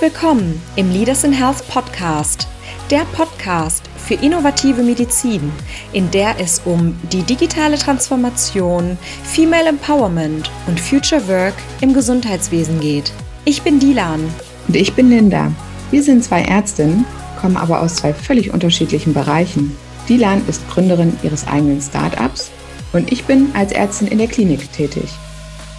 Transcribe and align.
Willkommen 0.00 0.62
im 0.76 0.90
Leaders 0.90 1.24
in 1.24 1.32
Health 1.34 1.68
Podcast, 1.68 2.48
der 2.90 3.04
Podcast 3.12 3.82
für 3.98 4.14
innovative 4.14 4.82
Medizin, 4.82 5.52
in 5.92 6.10
der 6.10 6.40
es 6.40 6.62
um 6.64 6.98
die 7.12 7.22
digitale 7.22 7.76
Transformation, 7.76 8.96
Female 9.24 9.68
Empowerment 9.68 10.50
und 10.66 10.80
Future 10.80 11.28
Work 11.28 11.52
im 11.82 11.92
Gesundheitswesen 11.92 12.80
geht. 12.80 13.12
Ich 13.44 13.60
bin 13.60 13.78
Dilan. 13.78 14.22
Und 14.68 14.74
ich 14.74 14.94
bin 14.94 15.10
Linda. 15.10 15.52
Wir 15.90 16.02
sind 16.02 16.24
zwei 16.24 16.44
Ärztinnen, 16.44 17.04
kommen 17.38 17.58
aber 17.58 17.82
aus 17.82 17.96
zwei 17.96 18.14
völlig 18.14 18.54
unterschiedlichen 18.54 19.12
Bereichen. 19.12 19.76
Dilan 20.08 20.40
ist 20.48 20.66
Gründerin 20.70 21.18
ihres 21.22 21.46
eigenen 21.46 21.82
Startups 21.82 22.50
und 22.94 23.12
ich 23.12 23.24
bin 23.24 23.50
als 23.52 23.72
Ärztin 23.72 24.08
in 24.08 24.16
der 24.16 24.28
Klinik 24.28 24.72
tätig. 24.72 25.10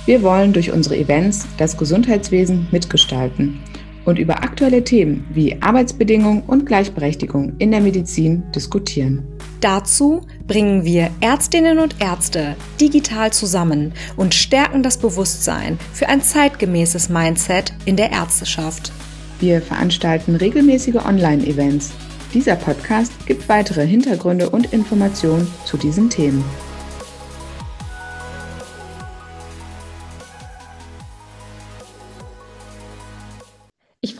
Wir 0.05 0.21
wollen 0.21 0.53
durch 0.53 0.71
unsere 0.71 0.95
Events 0.95 1.47
das 1.57 1.75
Gesundheitswesen 1.75 2.67
mitgestalten 2.69 3.59
und 4.05 4.19
über 4.19 4.43
aktuelle 4.43 4.83
Themen 4.83 5.25
wie 5.33 5.61
Arbeitsbedingungen 5.61 6.43
und 6.47 6.65
Gleichberechtigung 6.65 7.53
in 7.57 7.71
der 7.71 7.81
Medizin 7.81 8.43
diskutieren. 8.55 9.23
Dazu 9.59 10.21
bringen 10.47 10.85
wir 10.85 11.11
Ärztinnen 11.21 11.77
und 11.79 11.95
Ärzte 11.99 12.55
digital 12.79 13.31
zusammen 13.31 13.93
und 14.17 14.33
stärken 14.33 14.81
das 14.81 14.97
Bewusstsein 14.97 15.77
für 15.93 16.09
ein 16.09 16.21
zeitgemäßes 16.21 17.09
Mindset 17.09 17.73
in 17.85 17.95
der 17.95 18.11
Ärzteschaft. 18.11 18.91
Wir 19.39 19.61
veranstalten 19.61 20.35
regelmäßige 20.35 20.95
Online-Events. 20.95 21.91
Dieser 22.33 22.55
Podcast 22.55 23.11
gibt 23.27 23.49
weitere 23.49 23.85
Hintergründe 23.85 24.49
und 24.49 24.71
Informationen 24.73 25.47
zu 25.65 25.77
diesen 25.77 26.09
Themen. 26.09 26.43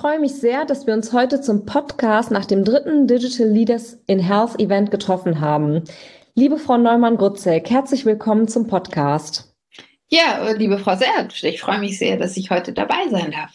Freue 0.02 0.20
mich 0.20 0.34
sehr, 0.34 0.66
dass 0.66 0.88
wir 0.88 0.96
uns 0.96 1.14
heute 1.14 1.42
zum 1.42 1.68
Podcast 1.68 2.32
nach 2.32 2.48
dem 2.48 2.66
dritten 2.66 3.06
Digital 3.06 3.48
Leaders 3.48 4.00
in 4.08 4.18
Health 4.18 4.60
Event 4.60 4.90
getroffen 4.90 5.42
haben. 5.42 5.84
Liebe 6.34 6.58
Frau 6.58 6.80
Neumann-Grutzek, 6.80 7.70
herzlich 7.70 8.04
willkommen 8.04 8.48
zum 8.48 8.66
Podcast. 8.66 9.54
Ja, 10.10 10.54
liebe 10.58 10.80
Frau 10.80 10.96
Sertsch, 10.96 11.44
ich 11.44 11.62
freue 11.62 11.78
mich 11.78 12.00
sehr, 12.00 12.18
dass 12.18 12.36
ich 12.36 12.50
heute 12.50 12.74
dabei 12.74 13.10
sein 13.12 13.30
darf. 13.30 13.52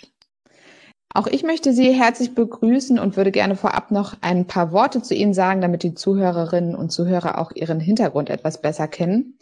Auch 1.13 1.27
ich 1.27 1.43
möchte 1.43 1.73
Sie 1.73 1.91
herzlich 1.93 2.33
begrüßen 2.37 3.01
und 3.01 3.17
würde 3.17 3.33
gerne 3.33 3.57
vorab 3.57 3.91
noch 3.91 4.15
ein 4.21 4.47
paar 4.47 4.71
Worte 4.71 5.03
zu 5.03 5.15
Ihnen 5.17 5.35
sagen, 5.35 5.61
damit 5.61 5.83
die 5.83 5.95
Zuhörerinnen 5.95 6.77
und 6.77 6.93
Zuhörer 6.93 7.41
auch 7.41 7.51
Ihren 7.57 7.81
Hintergrund 7.81 8.31
etwas 8.31 8.63
besser 8.63 8.87
kennen. 8.87 9.37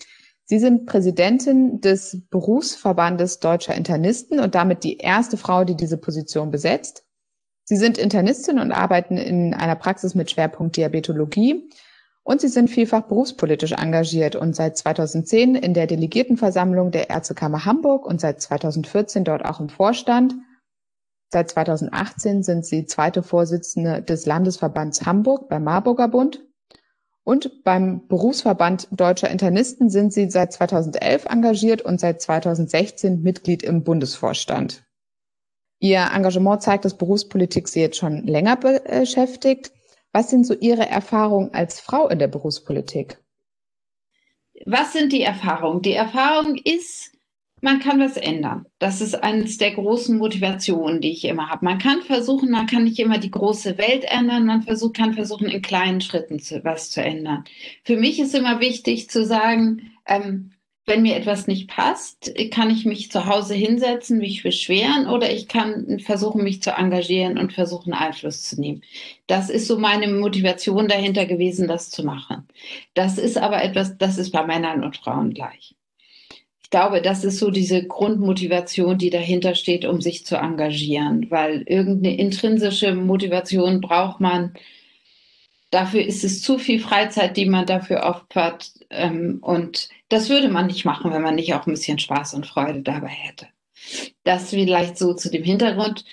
Sie 0.47 0.59
sind 0.59 0.84
Präsidentin 0.87 1.81
des 1.81 2.23
Berufsverbandes 2.28 3.41
Deutscher 3.41 3.75
Internisten 3.75 4.41
und 4.41 4.55
damit 4.55 4.84
die 4.84 4.98
erste 4.98 5.36
Frau, 5.36 5.64
die 5.64 5.77
diese 5.77 5.97
Position 5.97 6.51
besetzt. 6.51 7.05
Sie 7.64 7.77
sind 7.77 7.97
Internistin 7.97 8.59
und 8.59 8.73
arbeiten 8.73 9.17
in 9.17 9.55
einer 9.55 9.77
Praxis 9.77 10.14
mit 10.14 10.31
Schwerpunkt 10.31 10.77
Diabetologie. 10.77 11.70
Und 12.23 12.41
sie 12.41 12.48
sind 12.48 12.69
vielfach 12.69 13.03
berufspolitisch 13.03 13.73
engagiert 13.73 14.34
und 14.34 14.56
seit 14.56 14.78
2010 14.78 15.55
in 15.55 15.75
der 15.75 15.86
Delegiertenversammlung 15.86 16.91
der 16.91 17.11
Ärztekammer 17.11 17.64
Hamburg 17.64 18.06
und 18.06 18.20
seit 18.20 18.41
2014 18.41 19.25
dort 19.25 19.45
auch 19.45 19.61
im 19.61 19.69
Vorstand. 19.69 20.34
Seit 21.31 21.51
2018 21.51 22.42
sind 22.42 22.64
sie 22.64 22.86
zweite 22.86 23.23
Vorsitzende 23.23 24.03
des 24.03 24.25
Landesverbands 24.25 25.05
Hamburg 25.05 25.48
beim 25.48 25.64
Marburger 25.64 26.08
Bund 26.08 26.42
und 27.25 27.64
beim 27.64 28.06
Berufsverband 28.06 28.89
Deutscher 28.91 29.30
Internisten 29.30 29.89
sind 29.89 30.12
Sie 30.12 30.30
seit 30.30 30.53
2011 30.53 31.24
engagiert 31.24 31.83
und 31.83 31.98
seit 31.98 32.20
2016 32.20 33.23
Mitglied 33.23 33.62
im 33.62 33.83
Bundesvorstand. 33.83 34.85
Ihr 35.80 36.11
Engagement 36.14 36.62
zeigt, 36.62 36.85
dass 36.85 36.96
Berufspolitik 36.96 37.68
Sie 37.68 37.80
jetzt 37.80 37.96
schon 37.96 38.27
länger 38.27 38.57
beschäftigt. 38.57 39.73
Was 40.12 40.30
sind 40.30 40.46
so 40.46 40.55
Ihre 40.55 40.89
Erfahrungen 40.89 41.52
als 41.52 41.80
Frau 41.80 42.08
in 42.08 42.18
der 42.18 42.29
Berufspolitik? 42.29 43.18
Was 44.67 44.92
sind 44.92 45.12
die 45.12 45.23
Erfahrungen? 45.23 45.83
Die 45.83 45.95
Erfahrung 45.95 46.56
ist, 46.56 47.14
man 47.64 47.80
kann 47.80 47.98
was 47.98 48.19
ändern. 48.19 48.67
Das 48.79 49.01
ist 49.01 49.14
eines 49.14 49.57
der 49.57 49.70
großen 49.70 50.19
Motivationen, 50.19 51.01
die 51.01 51.13
ich 51.13 51.25
immer 51.25 51.48
habe. 51.48 51.64
Man 51.64 51.79
kann 51.79 52.02
versuchen, 52.02 52.51
man 52.51 52.67
kann 52.67 52.85
nicht 52.85 52.98
immer 52.98 53.17
die 53.17 53.30
große 53.30 53.79
Welt 53.79 54.05
ändern, 54.05 54.45
man 54.45 54.63
versucht, 54.63 54.98
kann 54.98 55.14
versuchen, 55.14 55.48
in 55.48 55.63
kleinen 55.63 56.03
Schritten 56.03 56.39
zu, 56.39 56.63
was 56.63 56.91
zu 56.91 57.03
ändern. 57.03 57.45
Für 57.83 57.97
mich 57.97 58.20
ist 58.20 58.35
immer 58.35 58.61
wichtig 58.61 59.08
zu 59.08 59.24
sagen, 59.24 59.92
ähm, 60.07 60.51
wenn 60.85 61.01
mir 61.01 61.17
etwas 61.17 61.47
nicht 61.47 61.70
passt, 61.70 62.35
kann 62.51 62.69
ich 62.69 62.85
mich 62.85 63.11
zu 63.11 63.24
Hause 63.24 63.55
hinsetzen, 63.55 64.19
mich 64.19 64.42
beschweren 64.42 65.08
oder 65.08 65.33
ich 65.33 65.48
kann 65.48 65.98
versuchen, 66.01 66.45
mich 66.45 66.63
zu 66.63 66.73
engagieren 66.73 67.39
und 67.39 67.55
versuchen, 67.55 67.95
Einfluss 67.95 68.42
zu 68.42 68.61
nehmen. 68.61 68.83
Das 69.27 69.48
ist 69.48 69.67
so 69.67 69.79
meine 69.79 70.08
Motivation 70.08 70.86
dahinter 70.86 71.24
gewesen, 71.24 71.67
das 71.67 71.89
zu 71.89 72.05
machen. 72.05 72.47
Das 72.92 73.17
ist 73.17 73.39
aber 73.39 73.64
etwas, 73.64 73.97
das 73.97 74.19
ist 74.19 74.33
bei 74.33 74.45
Männern 74.45 74.85
und 74.85 74.98
Frauen 74.98 75.33
gleich 75.33 75.74
glaube, 76.70 77.02
das 77.02 77.25
ist 77.25 77.39
so 77.39 77.51
diese 77.51 77.85
Grundmotivation, 77.85 78.98
die 78.98 79.11
dahinter 79.11 79.55
steht, 79.55 79.85
um 79.85 80.01
sich 80.01 80.25
zu 80.27 80.36
engagieren, 80.36 81.30
weil 81.30 81.63
irgendeine 81.67 82.17
intrinsische 82.17 82.95
Motivation 82.95 83.80
braucht 83.80 84.20
man. 84.20 84.55
Dafür 85.70 86.05
ist 86.05 86.24
es 86.24 86.42
zu 86.42 86.58
viel 86.58 86.80
Freizeit, 86.80 87.36
die 87.36 87.47
man 87.47 87.67
dafür 87.67 88.05
opfert. 88.05 88.73
Ähm, 88.91 89.39
und 89.42 89.89
das 90.08 90.29
würde 90.29 90.48
man 90.48 90.67
nicht 90.67 90.85
machen, 90.85 91.13
wenn 91.13 91.23
man 91.23 91.35
nicht 91.35 91.55
auch 91.55 91.67
ein 91.67 91.73
bisschen 91.73 91.98
Spaß 91.98 92.35
und 92.35 92.47
Freude 92.47 92.83
dabei 92.83 93.08
hätte. 93.08 93.47
Das 94.23 94.51
vielleicht 94.51 94.97
so 94.97 95.14
zu 95.14 95.30
dem 95.30 95.42
Hintergrund. 95.42 96.05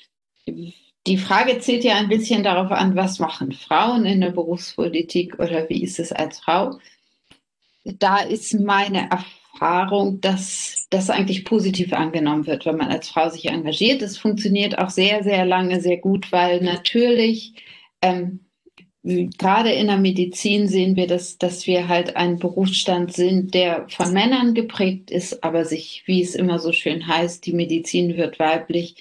Die 1.07 1.17
Frage 1.17 1.59
zählt 1.59 1.83
ja 1.83 1.95
ein 1.95 2.09
bisschen 2.09 2.43
darauf 2.43 2.71
an, 2.71 2.95
was 2.95 3.19
machen 3.19 3.51
Frauen 3.51 4.05
in 4.05 4.21
der 4.21 4.31
Berufspolitik 4.31 5.39
oder 5.39 5.67
wie 5.69 5.83
ist 5.83 5.99
es 5.99 6.11
als 6.11 6.39
Frau? 6.39 6.79
Da 7.83 8.19
ist 8.19 8.53
meine 8.53 9.09
Erfahrung, 9.09 9.40
Erfahrung, 9.61 10.21
dass 10.21 10.87
das 10.89 11.11
eigentlich 11.11 11.45
positiv 11.45 11.93
angenommen 11.93 12.47
wird, 12.47 12.65
wenn 12.65 12.77
man 12.77 12.89
als 12.89 13.09
Frau 13.09 13.29
sich 13.29 13.45
engagiert. 13.45 14.01
Das 14.01 14.17
funktioniert 14.17 14.79
auch 14.79 14.89
sehr, 14.89 15.23
sehr 15.23 15.45
lange 15.45 15.81
sehr 15.81 15.97
gut, 15.97 16.31
weil 16.31 16.61
natürlich 16.61 17.53
ähm, 18.01 18.39
gerade 19.03 19.71
in 19.71 19.85
der 19.85 19.97
Medizin 19.97 20.67
sehen 20.67 20.95
wir, 20.95 21.05
dass, 21.05 21.37
dass 21.37 21.67
wir 21.67 21.87
halt 21.87 22.15
ein 22.15 22.39
Berufsstand 22.39 23.13
sind, 23.13 23.53
der 23.53 23.85
von 23.87 24.11
Männern 24.11 24.55
geprägt 24.55 25.11
ist, 25.11 25.43
aber 25.43 25.63
sich, 25.63 26.03
wie 26.07 26.23
es 26.23 26.33
immer 26.33 26.57
so 26.57 26.71
schön 26.71 27.07
heißt, 27.07 27.45
die 27.45 27.53
Medizin 27.53 28.17
wird 28.17 28.39
weiblich. 28.39 28.95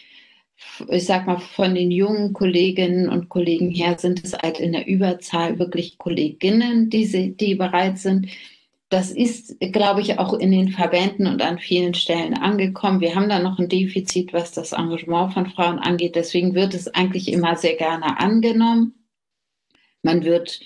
Ich 0.91 1.06
sag 1.06 1.27
mal, 1.27 1.38
von 1.38 1.75
den 1.75 1.91
jungen 1.91 2.34
Kolleginnen 2.34 3.09
und 3.09 3.31
Kollegen 3.31 3.71
her 3.71 3.97
sind 3.98 4.22
es 4.22 4.34
halt 4.34 4.60
in 4.60 4.72
der 4.72 4.87
Überzahl 4.87 5.59
wirklich 5.59 5.97
Kolleginnen, 5.97 6.91
die, 6.91 7.34
die 7.34 7.54
bereit 7.54 7.97
sind, 7.97 8.27
das 8.91 9.12
ist, 9.12 9.59
glaube 9.61 10.01
ich, 10.01 10.19
auch 10.19 10.34
in 10.34 10.51
den 10.51 10.71
Verbänden 10.71 11.28
und 11.28 11.41
an 11.43 11.61
vielen 11.61 11.95
Stellen 11.95 12.34
angekommen. 12.34 13.01
Wir 13.01 13.15
haben 13.15 13.28
da 13.28 13.39
noch 13.39 13.61
ein 13.61 13.69
Defizit, 13.69 14.33
was 14.33 14.51
das 14.51 14.73
Engagement 14.73 15.33
von 15.33 15.47
Frauen 15.47 15.78
angeht. 15.78 16.17
Deswegen 16.17 16.55
wird 16.55 16.75
es 16.75 16.89
eigentlich 16.89 17.33
immer 17.33 17.55
sehr 17.55 17.77
gerne 17.77 18.19
angenommen. 18.19 19.06
Man 20.03 20.25
wird 20.25 20.61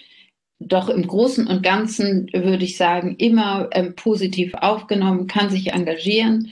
doch 0.59 0.89
im 0.89 1.07
Großen 1.07 1.47
und 1.47 1.63
Ganzen, 1.63 2.33
würde 2.33 2.65
ich 2.65 2.79
sagen, 2.79 3.15
immer 3.19 3.69
ähm, 3.73 3.95
positiv 3.95 4.55
aufgenommen, 4.55 5.27
kann 5.27 5.51
sich 5.51 5.73
engagieren. 5.73 6.51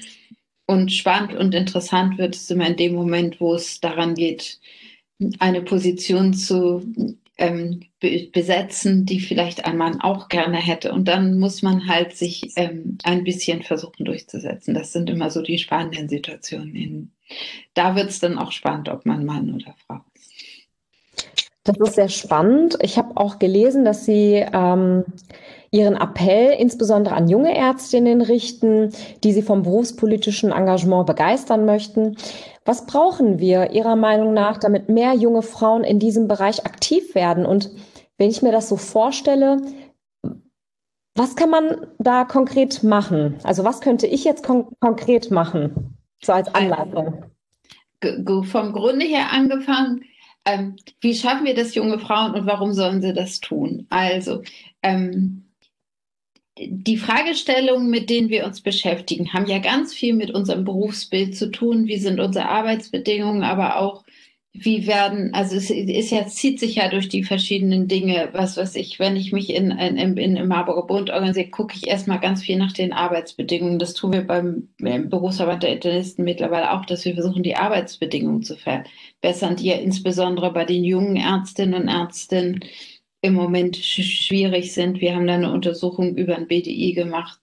Und 0.66 0.92
spannend 0.92 1.34
und 1.34 1.54
interessant 1.54 2.18
wird 2.18 2.34
es 2.34 2.50
immer 2.50 2.66
in 2.66 2.76
dem 2.76 2.94
Moment, 2.94 3.40
wo 3.40 3.54
es 3.54 3.80
daran 3.80 4.14
geht, 4.14 4.60
eine 5.38 5.62
Position 5.62 6.34
zu 6.34 6.82
ähm, 7.38 7.80
be 8.00 8.28
besetzen, 8.32 9.06
die 9.06 9.20
vielleicht 9.20 9.64
ein 9.64 9.76
Mann 9.76 10.00
auch 10.00 10.28
gerne 10.28 10.58
hätte. 10.58 10.92
Und 10.92 11.08
dann 11.08 11.38
muss 11.38 11.62
man 11.62 11.88
halt 11.88 12.16
sich 12.16 12.52
ähm, 12.56 12.98
ein 13.04 13.24
bisschen 13.24 13.62
versuchen 13.62 14.04
durchzusetzen. 14.04 14.74
Das 14.74 14.92
sind 14.92 15.08
immer 15.08 15.30
so 15.30 15.42
die 15.42 15.58
spannenden 15.58 16.08
Situationen. 16.08 16.74
In, 16.74 17.12
da 17.74 17.96
wird 17.96 18.10
es 18.10 18.20
dann 18.20 18.38
auch 18.38 18.52
spannend, 18.52 18.88
ob 18.88 19.06
man 19.06 19.24
Mann 19.24 19.54
oder 19.54 19.74
Frau 19.86 20.00
ist. 20.14 20.32
Das 21.64 21.76
ist 21.78 21.94
sehr 21.94 22.08
spannend. 22.08 22.76
Ich 22.82 22.98
habe 22.98 23.16
auch 23.16 23.38
gelesen, 23.38 23.84
dass 23.84 24.04
Sie 24.04 24.44
ähm, 24.52 25.04
Ihren 25.70 25.94
Appell 25.94 26.54
insbesondere 26.58 27.14
an 27.14 27.28
junge 27.28 27.56
Ärztinnen 27.56 28.20
richten, 28.20 28.92
die 29.24 29.32
Sie 29.32 29.42
vom 29.42 29.62
berufspolitischen 29.62 30.50
Engagement 30.50 31.06
begeistern 31.06 31.64
möchten. 31.64 32.16
Was 32.64 32.86
brauchen 32.86 33.38
wir 33.38 33.72
Ihrer 33.72 33.96
Meinung 33.96 34.34
nach, 34.34 34.58
damit 34.58 34.88
mehr 34.88 35.14
junge 35.14 35.42
Frauen 35.42 35.84
in 35.84 35.98
diesem 35.98 36.28
Bereich 36.28 36.64
aktiv 36.64 37.14
werden? 37.14 37.44
Und 37.44 37.70
wenn 38.18 38.30
ich 38.30 38.42
mir 38.42 38.52
das 38.52 38.68
so 38.68 38.76
vorstelle, 38.76 39.62
was 41.14 41.36
kann 41.36 41.50
man 41.50 41.86
da 41.98 42.24
konkret 42.24 42.82
machen? 42.82 43.36
Also 43.42 43.64
was 43.64 43.80
könnte 43.80 44.06
ich 44.06 44.24
jetzt 44.24 44.44
kon 44.44 44.68
konkret 44.80 45.30
machen, 45.30 45.96
so 46.22 46.32
als 46.32 46.54
Anleitung? 46.54 47.24
Vom 48.44 48.72
Grunde 48.72 49.04
her 49.04 49.32
angefangen, 49.32 50.04
ähm, 50.44 50.76
wie 51.00 51.14
schaffen 51.14 51.44
wir 51.44 51.54
das 51.54 51.74
junge 51.74 51.98
Frauen 51.98 52.34
und 52.34 52.46
warum 52.46 52.72
sollen 52.72 53.02
sie 53.02 53.12
das 53.12 53.40
tun? 53.40 53.86
Also 53.90 54.42
ähm, 54.82 55.41
die 56.58 56.98
Fragestellungen, 56.98 57.88
mit 57.88 58.10
denen 58.10 58.28
wir 58.28 58.44
uns 58.44 58.60
beschäftigen, 58.60 59.32
haben 59.32 59.46
ja 59.46 59.58
ganz 59.58 59.94
viel 59.94 60.14
mit 60.14 60.30
unserem 60.32 60.64
Berufsbild 60.64 61.36
zu 61.36 61.50
tun. 61.50 61.86
Wie 61.86 61.98
sind 61.98 62.20
unsere 62.20 62.48
Arbeitsbedingungen, 62.48 63.42
aber 63.42 63.78
auch 63.78 64.04
wie 64.54 64.86
werden, 64.86 65.32
also 65.32 65.56
es 65.56 65.70
ist 65.70 66.10
ja, 66.10 66.26
zieht 66.26 66.60
sich 66.60 66.74
ja 66.74 66.88
durch 66.88 67.08
die 67.08 67.24
verschiedenen 67.24 67.88
Dinge, 67.88 68.28
was 68.32 68.58
weiß 68.58 68.76
ich, 68.76 68.98
wenn 68.98 69.16
ich 69.16 69.32
mich 69.32 69.48
in, 69.48 69.70
in, 69.70 70.18
in, 70.18 70.36
im 70.36 70.48
Marburger 70.48 70.86
Bund 70.86 71.08
organisiere, 71.08 71.48
gucke 71.48 71.74
ich 71.74 71.88
erstmal 71.88 72.20
ganz 72.20 72.42
viel 72.42 72.58
nach 72.58 72.72
den 72.72 72.92
Arbeitsbedingungen. 72.92 73.78
Das 73.78 73.94
tun 73.94 74.12
wir 74.12 74.26
beim, 74.26 74.68
beim 74.78 75.08
Berufsverband 75.08 75.62
der 75.62 75.72
Internisten 75.72 76.24
mittlerweile 76.26 76.72
auch, 76.72 76.84
dass 76.84 77.06
wir 77.06 77.14
versuchen, 77.14 77.42
die 77.42 77.56
Arbeitsbedingungen 77.56 78.42
zu 78.42 78.56
verbessern, 78.56 79.56
die 79.56 79.68
ja 79.68 79.76
insbesondere 79.76 80.52
bei 80.52 80.66
den 80.66 80.84
jungen 80.84 81.16
Ärztinnen 81.16 81.74
und 81.74 81.88
Ärzten 81.88 82.60
im 83.22 83.34
Moment 83.34 83.76
schwierig 83.76 84.74
sind. 84.74 85.00
Wir 85.00 85.14
haben 85.14 85.26
da 85.26 85.34
eine 85.34 85.52
Untersuchung 85.52 86.16
über 86.16 86.36
ein 86.36 86.48
BDI 86.48 86.92
gemacht 86.92 87.40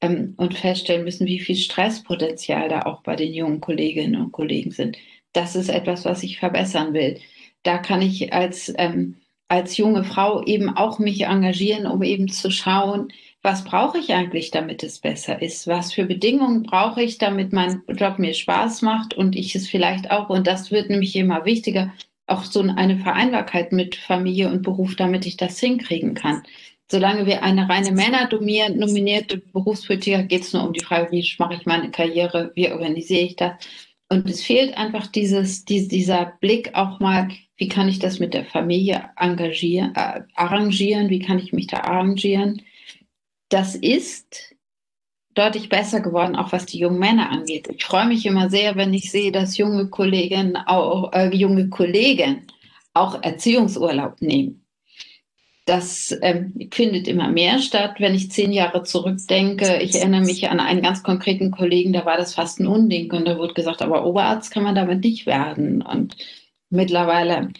ähm, 0.00 0.34
und 0.36 0.54
feststellen 0.54 1.04
müssen, 1.04 1.26
wie 1.26 1.38
viel 1.38 1.56
Stresspotenzial 1.56 2.68
da 2.68 2.82
auch 2.82 3.02
bei 3.02 3.16
den 3.16 3.32
jungen 3.32 3.60
Kolleginnen 3.60 4.20
und 4.20 4.32
Kollegen 4.32 4.70
sind 4.70 4.98
das 5.32 5.56
ist 5.56 5.68
etwas, 5.68 6.04
was 6.04 6.22
ich 6.22 6.38
verbessern 6.38 6.94
will. 6.94 7.20
Da 7.62 7.78
kann 7.78 8.02
ich 8.02 8.32
als, 8.32 8.72
ähm, 8.76 9.16
als 9.48 9.76
junge 9.76 10.04
Frau 10.04 10.42
eben 10.44 10.70
auch 10.70 10.98
mich 10.98 11.22
engagieren, 11.22 11.86
um 11.86 12.02
eben 12.02 12.28
zu 12.28 12.50
schauen, 12.50 13.12
was 13.42 13.64
brauche 13.64 13.98
ich 13.98 14.12
eigentlich, 14.12 14.50
damit 14.52 14.82
es 14.84 15.00
besser 15.00 15.42
ist? 15.42 15.66
Was 15.66 15.92
für 15.92 16.04
Bedingungen 16.04 16.62
brauche 16.62 17.02
ich, 17.02 17.18
damit 17.18 17.52
mein 17.52 17.82
Job 17.88 18.18
mir 18.18 18.34
Spaß 18.34 18.82
macht 18.82 19.14
und 19.14 19.34
ich 19.34 19.54
es 19.56 19.68
vielleicht 19.68 20.10
auch, 20.10 20.28
und 20.28 20.46
das 20.46 20.70
wird 20.70 20.90
nämlich 20.90 21.16
immer 21.16 21.44
wichtiger, 21.44 21.92
auch 22.32 22.44
so 22.44 22.60
eine 22.60 22.98
Vereinbarkeit 22.98 23.72
mit 23.72 23.94
Familie 23.96 24.48
und 24.48 24.62
Beruf, 24.62 24.96
damit 24.96 25.26
ich 25.26 25.36
das 25.36 25.58
hinkriegen 25.58 26.14
kann. 26.14 26.42
Solange 26.90 27.26
wir 27.26 27.42
eine 27.42 27.68
reine 27.68 27.92
männerdominierte 27.92 29.38
Berufspolitik, 29.38 30.28
geht 30.28 30.42
es 30.42 30.52
nur 30.52 30.66
um 30.66 30.72
die 30.72 30.84
Frage, 30.84 31.10
wie 31.10 31.26
mache 31.38 31.54
ich 31.54 31.64
meine 31.64 31.90
Karriere, 31.90 32.52
wie 32.54 32.70
organisiere 32.70 33.22
ich 33.22 33.36
das? 33.36 33.52
Und 34.10 34.28
es 34.28 34.42
fehlt 34.42 34.76
einfach 34.76 35.06
dieses, 35.06 35.64
die, 35.64 35.88
dieser 35.88 36.34
Blick 36.40 36.74
auch 36.74 37.00
mal, 37.00 37.30
wie 37.56 37.68
kann 37.68 37.88
ich 37.88 37.98
das 37.98 38.18
mit 38.18 38.34
der 38.34 38.44
Familie 38.44 39.08
engagieren, 39.16 39.94
äh, 39.94 40.20
arrangieren, 40.34 41.08
wie 41.08 41.20
kann 41.20 41.38
ich 41.38 41.54
mich 41.54 41.68
da 41.68 41.78
arrangieren. 41.78 42.60
Das 43.48 43.74
ist 43.74 44.51
deutlich 45.34 45.68
besser 45.68 46.00
geworden, 46.00 46.36
auch 46.36 46.52
was 46.52 46.66
die 46.66 46.78
jungen 46.78 46.98
Männer 46.98 47.30
angeht. 47.30 47.68
Ich 47.74 47.84
freue 47.84 48.06
mich 48.06 48.26
immer 48.26 48.50
sehr, 48.50 48.76
wenn 48.76 48.92
ich 48.94 49.10
sehe, 49.10 49.32
dass 49.32 49.56
junge 49.56 49.88
Kolleginnen 49.88 50.56
auch, 50.56 51.12
äh, 51.12 51.34
junge 51.34 51.68
Kollegen 51.68 52.46
auch 52.94 53.22
Erziehungsurlaub 53.22 54.20
nehmen 54.20 54.62
das 55.64 56.16
ähm, 56.22 56.68
findet 56.72 57.06
immer 57.06 57.28
mehr 57.28 57.60
statt. 57.60 57.96
Wenn 57.98 58.14
ich 58.14 58.30
zehn 58.30 58.52
Jahre 58.52 58.82
zurückdenke, 58.82 59.80
ich 59.80 59.94
erinnere 59.94 60.22
mich 60.22 60.48
an 60.48 60.60
einen 60.60 60.82
ganz 60.82 61.02
konkreten 61.02 61.50
Kollegen, 61.52 61.92
da 61.92 62.04
war 62.04 62.16
das 62.16 62.34
fast 62.34 62.58
ein 62.58 62.66
Unding 62.66 63.12
und 63.12 63.26
da 63.26 63.38
wurde 63.38 63.54
gesagt, 63.54 63.80
aber 63.80 64.04
Oberarzt 64.04 64.52
kann 64.52 64.64
man 64.64 64.74
damit 64.74 65.04
nicht 65.04 65.26
werden. 65.26 65.82
Und 65.82 66.16
mittlerweile 66.70 67.50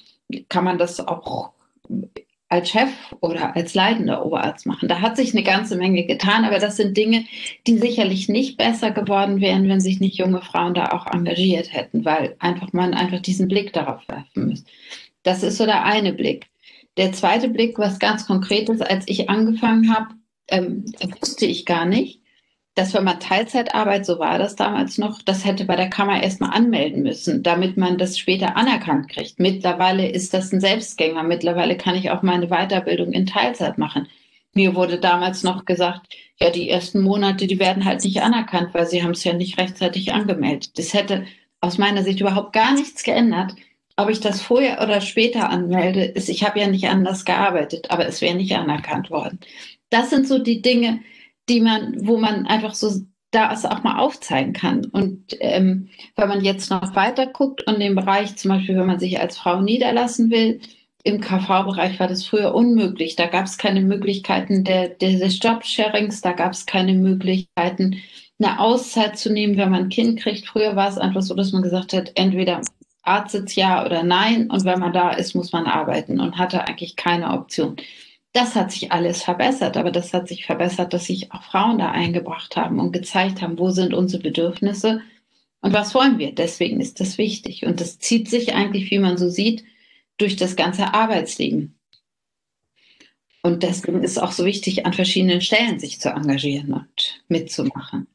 kann 0.48 0.64
man 0.64 0.78
das 0.78 1.00
auch 1.00 1.52
als 2.52 2.68
Chef 2.68 2.90
oder 3.20 3.56
als 3.56 3.72
leitender 3.72 4.26
Oberarzt 4.26 4.66
machen. 4.66 4.86
Da 4.86 5.00
hat 5.00 5.16
sich 5.16 5.32
eine 5.32 5.42
ganze 5.42 5.74
Menge 5.76 6.04
getan, 6.04 6.44
aber 6.44 6.58
das 6.58 6.76
sind 6.76 6.94
Dinge, 6.94 7.24
die 7.66 7.78
sicherlich 7.78 8.28
nicht 8.28 8.58
besser 8.58 8.90
geworden 8.90 9.40
wären, 9.40 9.68
wenn 9.70 9.80
sich 9.80 10.00
nicht 10.00 10.18
junge 10.18 10.42
Frauen 10.42 10.74
da 10.74 10.90
auch 10.90 11.06
engagiert 11.06 11.72
hätten, 11.72 12.04
weil 12.04 12.36
einfach 12.40 12.74
man 12.74 12.92
einfach 12.92 13.20
diesen 13.20 13.48
Blick 13.48 13.72
darauf 13.72 14.06
werfen 14.06 14.50
muss. 14.50 14.64
Das 15.22 15.42
ist 15.42 15.56
so 15.56 15.64
der 15.64 15.86
eine 15.86 16.12
Blick. 16.12 16.46
Der 16.98 17.12
zweite 17.12 17.48
Blick, 17.48 17.78
was 17.78 17.98
ganz 17.98 18.26
Konkretes, 18.26 18.82
als 18.82 19.08
ich 19.08 19.30
angefangen 19.30 19.94
habe, 19.94 20.08
ähm, 20.48 20.84
wusste 21.20 21.46
ich 21.46 21.64
gar 21.64 21.86
nicht, 21.86 22.20
dass 22.74 22.94
wenn 22.94 23.04
man 23.04 23.20
Teilzeitarbeit, 23.20 24.06
so 24.06 24.18
war 24.18 24.38
das 24.38 24.56
damals 24.56 24.96
noch, 24.96 25.20
das 25.20 25.44
hätte 25.44 25.66
bei 25.66 25.76
der 25.76 25.90
Kammer 25.90 26.22
erstmal 26.22 26.50
anmelden 26.50 27.02
müssen, 27.02 27.42
damit 27.42 27.76
man 27.76 27.98
das 27.98 28.18
später 28.18 28.56
anerkannt 28.56 29.10
kriegt. 29.10 29.38
Mittlerweile 29.38 30.08
ist 30.08 30.32
das 30.32 30.52
ein 30.52 30.60
Selbstgänger. 30.60 31.22
Mittlerweile 31.22 31.76
kann 31.76 31.96
ich 31.96 32.10
auch 32.10 32.22
meine 32.22 32.48
Weiterbildung 32.48 33.12
in 33.12 33.26
Teilzeit 33.26 33.76
machen. 33.76 34.08
Mir 34.54 34.74
wurde 34.74 34.98
damals 34.98 35.42
noch 35.42 35.64
gesagt, 35.64 36.14
ja, 36.40 36.50
die 36.50 36.68
ersten 36.68 37.00
Monate, 37.00 37.46
die 37.46 37.58
werden 37.58 37.84
halt 37.84 38.04
nicht 38.04 38.22
anerkannt, 38.22 38.72
weil 38.72 38.86
sie 38.86 39.02
haben 39.02 39.12
es 39.12 39.24
ja 39.24 39.34
nicht 39.34 39.58
rechtzeitig 39.58 40.12
angemeldet. 40.12 40.78
Das 40.78 40.94
hätte 40.94 41.26
aus 41.60 41.78
meiner 41.78 42.02
Sicht 42.02 42.20
überhaupt 42.20 42.52
gar 42.52 42.74
nichts 42.74 43.02
geändert, 43.02 43.54
ob 43.96 44.08
ich 44.08 44.20
das 44.20 44.40
vorher 44.40 44.82
oder 44.82 45.00
später 45.00 45.50
anmelde, 45.50 46.04
ist, 46.04 46.28
ich 46.28 46.44
habe 46.44 46.58
ja 46.60 46.66
nicht 46.66 46.88
anders 46.88 47.24
gearbeitet, 47.24 47.90
aber 47.90 48.06
es 48.06 48.20
wäre 48.20 48.34
nicht 48.34 48.54
anerkannt 48.56 49.10
worden. 49.10 49.38
Das 49.90 50.10
sind 50.10 50.26
so 50.26 50.38
die 50.38 50.62
Dinge, 50.62 51.00
die 51.48 51.60
man, 51.60 52.06
wo 52.06 52.18
man 52.18 52.46
einfach 52.46 52.74
so 52.74 52.90
das 53.32 53.64
auch 53.64 53.82
mal 53.82 53.98
aufzeigen 53.98 54.52
kann. 54.52 54.84
Und 54.84 55.36
ähm, 55.40 55.88
wenn 56.16 56.28
man 56.28 56.44
jetzt 56.44 56.70
noch 56.70 56.94
weiter 56.94 57.26
guckt 57.26 57.66
und 57.66 57.80
den 57.80 57.94
Bereich, 57.94 58.36
zum 58.36 58.50
Beispiel, 58.50 58.76
wenn 58.76 58.86
man 58.86 59.00
sich 59.00 59.18
als 59.20 59.38
Frau 59.38 59.62
niederlassen 59.62 60.30
will, 60.30 60.60
im 61.04 61.20
KV-Bereich 61.20 61.98
war 61.98 62.06
das 62.06 62.24
früher 62.24 62.54
unmöglich. 62.54 63.16
Da 63.16 63.26
gab 63.26 63.46
es 63.46 63.58
keine 63.58 63.80
Möglichkeiten 63.80 64.64
der, 64.64 64.90
des 64.90 65.42
Jobsharings, 65.42 66.20
da 66.20 66.32
gab 66.32 66.52
es 66.52 66.66
keine 66.66 66.94
Möglichkeiten, 66.94 67.96
eine 68.38 68.60
Auszeit 68.60 69.18
zu 69.18 69.32
nehmen, 69.32 69.56
wenn 69.56 69.70
man 69.70 69.84
ein 69.84 69.88
Kind 69.88 70.20
kriegt. 70.20 70.46
Früher 70.46 70.76
war 70.76 70.88
es 70.88 70.98
einfach 70.98 71.22
so, 71.22 71.34
dass 71.34 71.52
man 71.52 71.62
gesagt 71.62 71.92
hat, 71.92 72.12
entweder 72.14 72.60
Arzt 73.02 73.56
ja 73.56 73.84
oder 73.84 74.04
nein 74.04 74.48
und 74.50 74.64
wenn 74.64 74.78
man 74.78 74.92
da 74.92 75.10
ist, 75.10 75.34
muss 75.34 75.52
man 75.52 75.66
arbeiten 75.66 76.20
und 76.20 76.38
hatte 76.38 76.66
eigentlich 76.68 76.94
keine 76.94 77.32
Option. 77.32 77.76
Das 78.32 78.54
hat 78.54 78.72
sich 78.72 78.92
alles 78.92 79.22
verbessert, 79.22 79.76
aber 79.76 79.90
das 79.90 80.14
hat 80.14 80.26
sich 80.26 80.46
verbessert, 80.46 80.94
dass 80.94 81.06
sich 81.06 81.32
auch 81.32 81.42
Frauen 81.42 81.78
da 81.78 81.90
eingebracht 81.90 82.56
haben 82.56 82.80
und 82.80 82.92
gezeigt 82.92 83.42
haben, 83.42 83.58
wo 83.58 83.70
sind 83.70 83.92
unsere 83.92 84.22
Bedürfnisse 84.22 85.02
und 85.60 85.72
was 85.74 85.94
wollen 85.94 86.18
wir. 86.18 86.34
Deswegen 86.34 86.80
ist 86.80 86.98
das 87.00 87.18
wichtig 87.18 87.66
und 87.66 87.80
das 87.80 87.98
zieht 87.98 88.30
sich 88.30 88.54
eigentlich, 88.54 88.90
wie 88.90 88.98
man 88.98 89.18
so 89.18 89.28
sieht, 89.28 89.64
durch 90.16 90.36
das 90.36 90.56
ganze 90.56 90.94
Arbeitsleben. 90.94 91.78
Und 93.42 93.64
deswegen 93.64 94.02
ist 94.02 94.12
es 94.12 94.18
auch 94.18 94.32
so 94.32 94.44
wichtig, 94.44 94.86
an 94.86 94.92
verschiedenen 94.92 95.40
Stellen 95.40 95.78
sich 95.78 96.00
zu 96.00 96.10
engagieren 96.10 96.72
und 96.72 97.22
mitzumachen. 97.28 98.06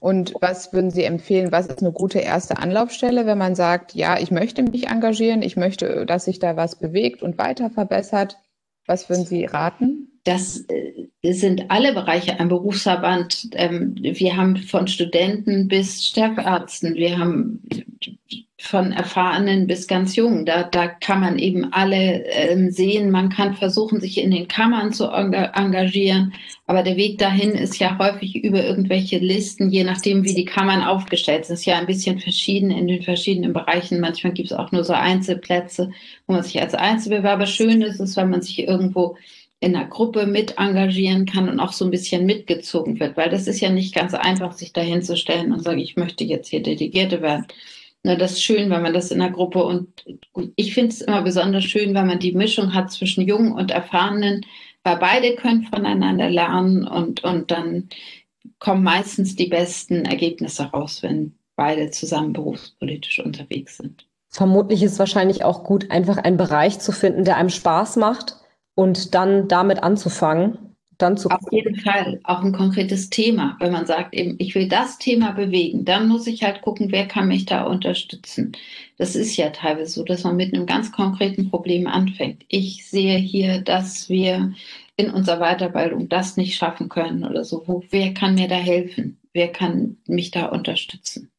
Und 0.00 0.32
was 0.40 0.72
würden 0.72 0.90
Sie 0.90 1.04
empfehlen? 1.04 1.52
Was 1.52 1.66
ist 1.66 1.80
eine 1.80 1.92
gute 1.92 2.18
erste 2.18 2.58
Anlaufstelle, 2.58 3.26
wenn 3.26 3.38
man 3.38 3.54
sagt, 3.54 3.94
ja, 3.94 4.18
ich 4.18 4.30
möchte 4.30 4.62
mich 4.62 4.88
engagieren, 4.88 5.42
ich 5.42 5.56
möchte, 5.56 6.06
dass 6.06 6.24
sich 6.24 6.38
da 6.38 6.56
was 6.56 6.76
bewegt 6.76 7.22
und 7.22 7.36
weiter 7.36 7.68
verbessert? 7.68 8.38
Was 8.86 9.10
würden 9.10 9.26
Sie 9.26 9.44
raten? 9.44 10.08
Das 10.24 10.64
äh, 10.68 11.32
sind 11.32 11.70
alle 11.70 11.92
Bereiche 11.92 12.40
ein 12.40 12.48
Berufsverband. 12.48 13.50
Ähm, 13.52 13.94
wir 14.00 14.36
haben 14.36 14.56
von 14.56 14.86
Studenten 14.86 15.68
bis 15.68 16.06
Chefärzten, 16.06 16.94
wir 16.94 17.18
haben 17.18 17.62
von 18.62 18.92
Erfahrenen 18.92 19.66
bis 19.66 19.86
ganz 19.86 20.16
Jung. 20.16 20.44
Da, 20.44 20.64
da 20.64 20.86
kann 20.86 21.20
man 21.20 21.38
eben 21.38 21.72
alle 21.72 22.26
ähm, 22.26 22.70
sehen. 22.70 23.10
Man 23.10 23.30
kann 23.30 23.54
versuchen, 23.54 24.00
sich 24.00 24.18
in 24.18 24.30
den 24.30 24.48
Kammern 24.48 24.92
zu 24.92 25.06
engagieren. 25.06 26.34
Aber 26.66 26.82
der 26.82 26.96
Weg 26.96 27.16
dahin 27.16 27.52
ist 27.52 27.78
ja 27.78 27.98
häufig 27.98 28.36
über 28.44 28.62
irgendwelche 28.62 29.16
Listen, 29.16 29.70
je 29.70 29.82
nachdem, 29.82 30.24
wie 30.24 30.34
die 30.34 30.44
Kammern 30.44 30.82
aufgestellt 30.82 31.46
sind. 31.46 31.54
Es 31.54 31.60
ist 31.60 31.66
ja 31.66 31.78
ein 31.78 31.86
bisschen 31.86 32.20
verschieden 32.20 32.70
in 32.70 32.86
den 32.86 33.02
verschiedenen 33.02 33.54
Bereichen. 33.54 33.98
Manchmal 33.98 34.34
gibt 34.34 34.50
es 34.50 34.56
auch 34.56 34.72
nur 34.72 34.84
so 34.84 34.92
Einzelplätze, 34.92 35.90
wo 36.26 36.34
man 36.34 36.42
sich 36.42 36.60
als 36.60 36.74
Einzelbewerber 36.74 37.46
schön 37.46 37.80
ist, 37.80 37.98
ist, 37.98 38.18
wenn 38.18 38.28
man 38.28 38.42
sich 38.42 38.58
irgendwo 38.58 39.16
in 39.60 39.74
einer 39.74 39.86
Gruppe 39.86 40.26
mit 40.26 40.58
engagieren 40.58 41.24
kann 41.24 41.48
und 41.48 41.60
auch 41.60 41.72
so 41.72 41.86
ein 41.86 41.90
bisschen 41.90 42.26
mitgezogen 42.26 43.00
wird, 43.00 43.16
weil 43.16 43.30
das 43.30 43.46
ist 43.46 43.60
ja 43.60 43.70
nicht 43.70 43.94
ganz 43.94 44.12
einfach, 44.12 44.52
sich 44.52 44.72
dahin 44.72 45.02
zu 45.02 45.16
stellen 45.16 45.52
und 45.52 45.62
sagen, 45.62 45.78
ich 45.78 45.96
möchte 45.96 46.24
jetzt 46.24 46.48
hier 46.48 46.62
Delegierte 46.62 47.22
werden. 47.22 47.46
Na, 48.02 48.16
das 48.16 48.32
ist 48.32 48.42
schön, 48.42 48.70
wenn 48.70 48.82
man 48.82 48.94
das 48.94 49.10
in 49.10 49.18
der 49.18 49.30
Gruppe 49.30 49.62
und 49.62 50.04
ich 50.56 50.72
finde 50.72 50.90
es 50.90 51.02
immer 51.02 51.22
besonders 51.22 51.64
schön, 51.64 51.94
wenn 51.94 52.06
man 52.06 52.18
die 52.18 52.32
Mischung 52.32 52.72
hat 52.72 52.90
zwischen 52.90 53.26
Jungen 53.26 53.52
und 53.52 53.70
Erfahrenen, 53.70 54.46
weil 54.84 54.96
beide 54.96 55.36
können 55.36 55.64
voneinander 55.64 56.30
lernen 56.30 56.86
und, 56.86 57.22
und 57.24 57.50
dann 57.50 57.90
kommen 58.58 58.82
meistens 58.82 59.36
die 59.36 59.48
besten 59.48 60.06
Ergebnisse 60.06 60.64
raus, 60.64 61.02
wenn 61.02 61.34
beide 61.56 61.90
zusammen 61.90 62.32
berufspolitisch 62.32 63.20
unterwegs 63.20 63.76
sind. 63.76 64.06
Vermutlich 64.30 64.82
ist 64.82 64.92
es 64.92 64.98
wahrscheinlich 64.98 65.44
auch 65.44 65.64
gut, 65.64 65.90
einfach 65.90 66.16
einen 66.16 66.38
Bereich 66.38 66.78
zu 66.78 66.92
finden, 66.92 67.24
der 67.24 67.36
einem 67.36 67.50
Spaß 67.50 67.96
macht 67.96 68.36
und 68.74 69.14
dann 69.14 69.48
damit 69.48 69.82
anzufangen 69.82 70.69
dann 71.02 71.16
zu. 71.16 71.28
Auf 71.30 71.52
jeden 71.52 71.76
Fall 71.76 72.20
auch 72.24 72.42
ein 72.42 72.52
konkretes 72.52 73.10
Thema. 73.10 73.56
Wenn 73.60 73.72
man 73.72 73.86
sagt, 73.86 74.14
eben, 74.14 74.36
ich 74.38 74.54
will 74.54 74.68
das 74.68 74.98
Thema 74.98 75.32
bewegen, 75.32 75.84
dann 75.84 76.08
muss 76.08 76.26
ich 76.26 76.42
halt 76.42 76.62
gucken, 76.62 76.92
wer 76.92 77.06
kann 77.06 77.28
mich 77.28 77.46
da 77.46 77.64
unterstützen. 77.64 78.52
Das 78.98 79.16
ist 79.16 79.36
ja 79.36 79.50
teilweise 79.50 79.92
so, 79.92 80.04
dass 80.04 80.24
man 80.24 80.36
mit 80.36 80.54
einem 80.54 80.66
ganz 80.66 80.92
konkreten 80.92 81.50
Problem 81.50 81.86
anfängt. 81.86 82.44
Ich 82.48 82.86
sehe 82.86 83.18
hier, 83.18 83.60
dass 83.60 84.08
wir 84.08 84.52
in 84.96 85.10
unserer 85.10 85.38
Weiterbildung 85.38 86.08
das 86.08 86.36
nicht 86.36 86.56
schaffen 86.56 86.88
können 86.88 87.24
oder 87.24 87.44
so. 87.44 87.62
Wo, 87.66 87.82
wer 87.90 88.12
kann 88.12 88.34
mir 88.34 88.48
da 88.48 88.56
helfen? 88.56 89.18
Wer 89.32 89.48
kann 89.48 89.96
mich 90.06 90.30
da 90.30 90.46
unterstützen? 90.46 91.30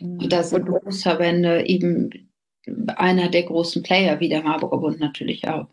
Mhm. 0.00 0.18
Und 0.20 0.32
da 0.32 0.42
sind 0.42 0.64
Berufsverbände 0.64 1.66
eben 1.66 2.28
einer 2.96 3.28
der 3.28 3.44
großen 3.44 3.82
Player, 3.82 4.20
wie 4.20 4.28
der 4.28 4.42
Marburger 4.42 4.78
Bund 4.78 5.00
natürlich 5.00 5.46
auch. 5.48 5.68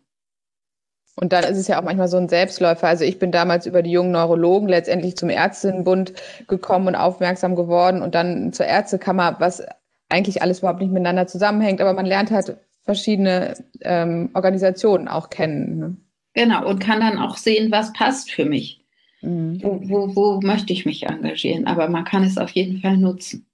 Und 1.16 1.32
dann 1.32 1.44
ist 1.44 1.58
es 1.58 1.68
ja 1.68 1.78
auch 1.78 1.84
manchmal 1.84 2.08
so 2.08 2.16
ein 2.16 2.28
Selbstläufer. 2.28 2.88
Also 2.88 3.04
ich 3.04 3.18
bin 3.18 3.30
damals 3.30 3.66
über 3.66 3.82
die 3.82 3.92
jungen 3.92 4.10
Neurologen 4.10 4.68
letztendlich 4.68 5.16
zum 5.16 5.30
Ärztinnenbund 5.30 6.12
gekommen 6.48 6.88
und 6.88 6.96
aufmerksam 6.96 7.54
geworden 7.54 8.02
und 8.02 8.14
dann 8.14 8.52
zur 8.52 8.66
Ärztekammer, 8.66 9.36
was 9.38 9.62
eigentlich 10.08 10.42
alles 10.42 10.58
überhaupt 10.58 10.80
nicht 10.80 10.92
miteinander 10.92 11.26
zusammenhängt, 11.26 11.80
aber 11.80 11.92
man 11.92 12.06
lernt 12.06 12.30
halt 12.30 12.56
verschiedene 12.82 13.54
ähm, 13.80 14.30
Organisationen 14.34 15.08
auch 15.08 15.30
kennen. 15.30 15.78
Ne? 15.78 15.96
Genau, 16.34 16.66
und 16.68 16.80
kann 16.80 17.00
dann 17.00 17.18
auch 17.18 17.36
sehen, 17.36 17.70
was 17.70 17.92
passt 17.92 18.30
für 18.30 18.44
mich. 18.44 18.80
Mhm. 19.22 19.60
Wo, 19.62 19.80
wo, 19.84 20.16
wo 20.16 20.40
möchte 20.40 20.72
ich 20.72 20.84
mich 20.84 21.04
engagieren? 21.06 21.66
Aber 21.66 21.88
man 21.88 22.04
kann 22.04 22.24
es 22.24 22.36
auf 22.36 22.50
jeden 22.50 22.80
Fall 22.80 22.96
nutzen. 22.96 23.46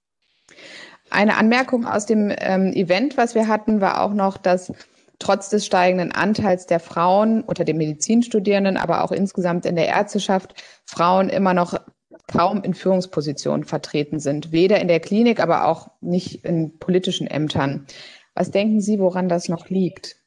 Eine 1.09 1.37
Anmerkung 1.37 1.85
aus 1.85 2.05
dem 2.05 2.33
ähm, 2.37 2.73
Event, 2.73 3.17
was 3.17 3.35
wir 3.35 3.47
hatten, 3.47 3.81
war 3.81 4.01
auch 4.01 4.13
noch, 4.13 4.37
dass 4.37 4.73
trotz 5.21 5.49
des 5.49 5.65
steigenden 5.65 6.11
Anteils 6.11 6.65
der 6.65 6.79
Frauen 6.79 7.43
unter 7.43 7.63
den 7.63 7.77
Medizinstudierenden, 7.77 8.75
aber 8.75 9.03
auch 9.03 9.11
insgesamt 9.11 9.65
in 9.65 9.75
der 9.75 9.87
Ärzteschaft, 9.87 10.55
Frauen 10.85 11.29
immer 11.29 11.53
noch 11.53 11.79
kaum 12.27 12.63
in 12.63 12.73
Führungspositionen 12.73 13.65
vertreten 13.65 14.19
sind, 14.19 14.51
weder 14.51 14.79
in 14.79 14.87
der 14.87 14.99
Klinik, 14.99 15.39
aber 15.39 15.67
auch 15.67 15.89
nicht 16.01 16.43
in 16.43 16.77
politischen 16.79 17.27
Ämtern. 17.27 17.85
Was 18.33 18.51
denken 18.51 18.81
Sie, 18.81 18.99
woran 18.99 19.29
das 19.29 19.47
noch 19.49 19.69
liegt? 19.69 20.20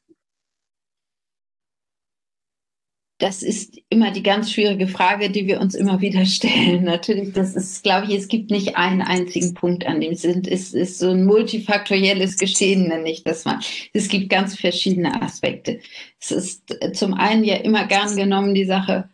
Das 3.17 3.43
ist 3.43 3.79
immer 3.89 4.11
die 4.11 4.23
ganz 4.23 4.51
schwierige 4.51 4.87
Frage, 4.87 5.29
die 5.29 5.47
wir 5.47 5.61
uns 5.61 5.73
immer 5.73 6.01
wieder 6.01 6.25
stellen. 6.25 6.83
Natürlich, 6.83 7.33
das 7.33 7.55
ist, 7.55 7.83
glaube 7.83 8.07
ich, 8.07 8.17
es 8.17 8.27
gibt 8.27 8.51
nicht 8.51 8.75
einen 8.75 9.01
einzigen 9.01 9.53
Punkt, 9.53 9.85
an 9.85 10.01
dem 10.01 10.11
es 10.11 10.21
sind. 10.21 10.47
Es 10.47 10.73
ist 10.73 10.99
so 10.99 11.11
ein 11.11 11.25
multifaktorielles 11.25 12.37
Geschehen, 12.37 12.87
nenne 12.89 13.09
ich 13.09 13.23
das 13.23 13.45
mal. 13.45 13.59
Es 13.93 14.09
gibt 14.09 14.29
ganz 14.29 14.59
verschiedene 14.59 15.21
Aspekte. 15.21 15.79
Es 16.19 16.31
ist 16.31 16.77
zum 16.93 17.13
einen 17.13 17.43
ja 17.43 17.55
immer 17.55 17.85
gern 17.85 18.15
genommen 18.17 18.53
die 18.53 18.65
Sache, 18.65 19.09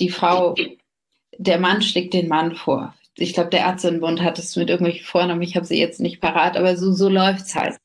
die 0.00 0.08
Frau 0.08 0.54
der 1.38 1.58
Mann 1.58 1.82
schlägt 1.82 2.14
den 2.14 2.28
Mann 2.28 2.54
vor. 2.54 2.94
Ich 3.16 3.34
glaube, 3.34 3.50
der 3.50 3.60
Ärztinnenbund 3.60 4.22
hat 4.22 4.38
es 4.38 4.56
mit 4.56 4.70
irgendwelchen 4.70 5.04
Vornamen, 5.04 5.42
ich 5.42 5.56
habe 5.56 5.66
sie 5.66 5.78
jetzt 5.78 6.00
nicht 6.00 6.20
parat, 6.20 6.56
aber 6.56 6.76
so, 6.76 6.92
so 6.92 7.08
läuft 7.08 7.42
es 7.42 7.54
halt. 7.54 7.78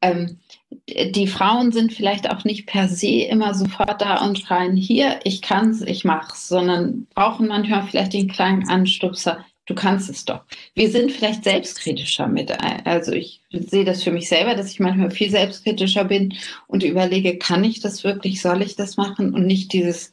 Ähm, 0.00 0.40
die 0.88 1.26
Frauen 1.26 1.72
sind 1.72 1.92
vielleicht 1.92 2.30
auch 2.30 2.44
nicht 2.44 2.66
per 2.66 2.88
se 2.88 3.24
immer 3.24 3.54
sofort 3.54 4.00
da 4.00 4.24
und 4.24 4.38
schreien, 4.38 4.76
hier, 4.76 5.20
ich 5.24 5.42
kann's, 5.42 5.82
ich 5.82 6.04
mach's, 6.04 6.48
sondern 6.48 7.06
brauchen 7.14 7.48
manchmal 7.48 7.84
vielleicht 7.84 8.12
den 8.12 8.28
kleinen 8.28 8.68
Anstupser, 8.68 9.44
du 9.66 9.74
kannst 9.74 10.10
es 10.10 10.24
doch. 10.24 10.42
Wir 10.74 10.90
sind 10.90 11.12
vielleicht 11.12 11.44
selbstkritischer 11.44 12.26
mit, 12.26 12.52
also 12.84 13.12
ich 13.12 13.40
sehe 13.50 13.84
das 13.84 14.02
für 14.02 14.10
mich 14.10 14.28
selber, 14.28 14.54
dass 14.54 14.70
ich 14.70 14.80
manchmal 14.80 15.10
viel 15.10 15.30
selbstkritischer 15.30 16.04
bin 16.04 16.34
und 16.66 16.82
überlege, 16.82 17.38
kann 17.38 17.64
ich 17.64 17.80
das 17.80 18.04
wirklich, 18.04 18.40
soll 18.40 18.62
ich 18.62 18.76
das 18.76 18.96
machen 18.96 19.34
und 19.34 19.46
nicht 19.46 19.72
dieses, 19.72 20.12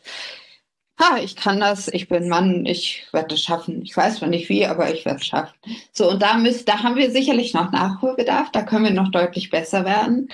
ha, 1.00 1.18
ich 1.18 1.36
kann 1.36 1.60
das, 1.60 1.88
ich 1.88 2.10
bin 2.10 2.28
Mann, 2.28 2.66
ich 2.66 3.08
werde 3.12 3.36
es 3.36 3.44
schaffen. 3.44 3.82
Ich 3.84 3.96
weiß 3.96 4.18
zwar 4.18 4.30
nicht 4.30 4.50
wie, 4.50 4.66
aber 4.66 4.94
ich 4.94 5.06
werde 5.06 5.20
es 5.20 5.26
schaffen. 5.26 5.54
So, 5.94 6.10
und 6.10 6.22
da, 6.22 6.38
müssen, 6.38 6.66
da 6.66 6.84
haben 6.84 6.98
wir 6.98 7.10
sicherlich 7.12 7.54
noch 7.54 7.72
Nachholbedarf, 7.72 8.52
da 8.52 8.64
können 8.64 8.86
wir 8.86 8.92
noch 8.92 9.10
deutlich 9.10 9.50
besser 9.50 9.86
werden. 9.86 10.30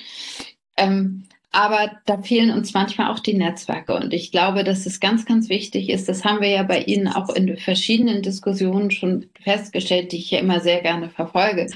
Ähm, 0.78 1.24
aber 1.52 1.92
da 2.06 2.22
fehlen 2.22 2.52
uns 2.52 2.74
manchmal 2.74 3.12
auch 3.12 3.20
die 3.20 3.34
Netzwerke. 3.34 3.94
Und 3.94 4.14
ich 4.14 4.32
glaube, 4.32 4.66
dass 4.66 4.86
es 4.86 5.00
ganz, 5.00 5.26
ganz 5.26 5.48
wichtig 5.48 5.90
ist, 5.90 6.10
das 6.10 6.26
haben 6.26 6.42
wir 6.42 6.50
ja 6.50 6.64
bei 6.64 6.82
Ihnen 6.82 7.08
auch 7.08 7.30
in 7.30 7.58
verschiedenen 7.58 8.22
Diskussionen 8.22 8.92
schon 8.92 9.30
festgestellt, 9.42 10.12
die 10.12 10.18
ich 10.18 10.32
ja 10.32 10.40
immer 10.40 10.60
sehr 10.60 10.82
gerne 10.82 11.10
verfolge, 11.10 11.68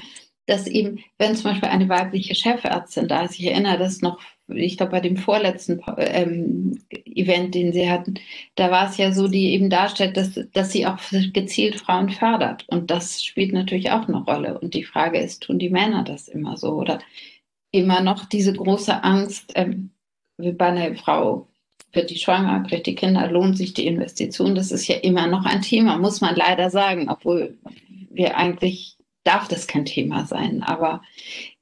dass 0.44 0.66
eben, 0.66 0.98
wenn 1.16 1.34
zum 1.34 1.52
Beispiel 1.52 1.70
eine 1.70 1.88
weibliche 1.88 2.34
Chefärztin 2.34 3.08
da 3.08 3.22
ist, 3.22 3.38
ich 3.38 3.46
erinnere 3.46 3.78
das 3.78 4.02
noch 4.02 4.20
ich 4.54 4.76
glaube, 4.76 4.92
bei 4.92 5.00
dem 5.00 5.16
vorletzten 5.16 5.80
ähm, 5.98 6.78
Event, 6.88 7.54
den 7.54 7.72
sie 7.72 7.90
hatten, 7.90 8.14
da 8.54 8.70
war 8.70 8.88
es 8.88 8.96
ja 8.96 9.12
so, 9.12 9.28
die 9.28 9.52
eben 9.52 9.70
darstellt, 9.70 10.16
dass, 10.16 10.38
dass 10.52 10.72
sie 10.72 10.86
auch 10.86 10.98
gezielt 11.32 11.76
Frauen 11.76 12.10
fördert. 12.10 12.64
Und 12.68 12.90
das 12.90 13.24
spielt 13.24 13.52
natürlich 13.52 13.90
auch 13.90 14.08
eine 14.08 14.22
Rolle. 14.22 14.58
Und 14.58 14.74
die 14.74 14.84
Frage 14.84 15.18
ist, 15.18 15.42
tun 15.42 15.58
die 15.58 15.70
Männer 15.70 16.04
das 16.04 16.28
immer 16.28 16.56
so? 16.56 16.72
Oder 16.72 17.00
immer 17.72 18.00
noch 18.00 18.24
diese 18.24 18.52
große 18.52 19.02
Angst, 19.04 19.52
ähm, 19.54 19.90
wie 20.38 20.52
bei 20.52 20.66
einer 20.66 20.94
Frau, 20.96 21.46
wird 21.92 22.10
die 22.10 22.18
schwanger, 22.18 22.62
kriegt 22.68 22.86
die 22.86 22.94
Kinder, 22.94 23.30
lohnt 23.30 23.56
sich 23.56 23.74
die 23.74 23.86
Investition? 23.86 24.54
Das 24.54 24.70
ist 24.70 24.86
ja 24.86 24.96
immer 24.96 25.26
noch 25.26 25.44
ein 25.44 25.62
Thema, 25.62 25.98
muss 25.98 26.20
man 26.20 26.36
leider 26.36 26.70
sagen, 26.70 27.08
obwohl 27.08 27.58
wir 28.10 28.36
eigentlich 28.36 28.96
darf 29.24 29.48
das 29.48 29.66
kein 29.66 29.84
Thema 29.84 30.26
sein. 30.26 30.62
Aber 30.62 31.02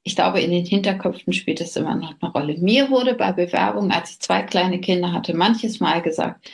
ich 0.03 0.15
glaube, 0.15 0.41
in 0.41 0.51
den 0.51 0.65
Hinterköpfen 0.65 1.33
spielt 1.33 1.61
es 1.61 1.75
immer 1.75 1.95
noch 1.95 2.15
eine 2.21 2.31
Rolle. 2.31 2.57
Mir 2.57 2.89
wurde 2.89 3.15
bei 3.15 3.31
Bewerbungen, 3.31 3.91
als 3.91 4.11
ich 4.11 4.19
zwei 4.19 4.41
kleine 4.43 4.79
Kinder 4.79 5.11
hatte, 5.11 5.33
manches 5.33 5.79
Mal 5.79 6.01
gesagt, 6.01 6.49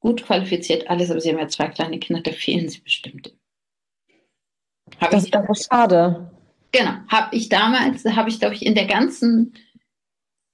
gut 0.00 0.24
qualifiziert 0.24 0.88
alles, 0.90 1.10
aber 1.10 1.20
Sie 1.20 1.30
haben 1.30 1.38
ja 1.38 1.48
zwei 1.48 1.68
kleine 1.68 1.98
Kinder, 1.98 2.22
da 2.22 2.32
fehlen 2.32 2.68
Sie 2.68 2.80
bestimmt. 2.80 3.34
Hab 5.00 5.10
das 5.10 5.24
ist 5.24 5.34
aber 5.34 5.54
schade. 5.54 6.30
Genau, 6.72 6.92
habe 7.08 7.34
ich 7.36 7.48
damals, 7.48 8.04
habe 8.04 8.28
ich, 8.28 8.38
glaube 8.38 8.54
ich, 8.54 8.64
in 8.64 8.74
der 8.74 8.86
ganzen 8.86 9.54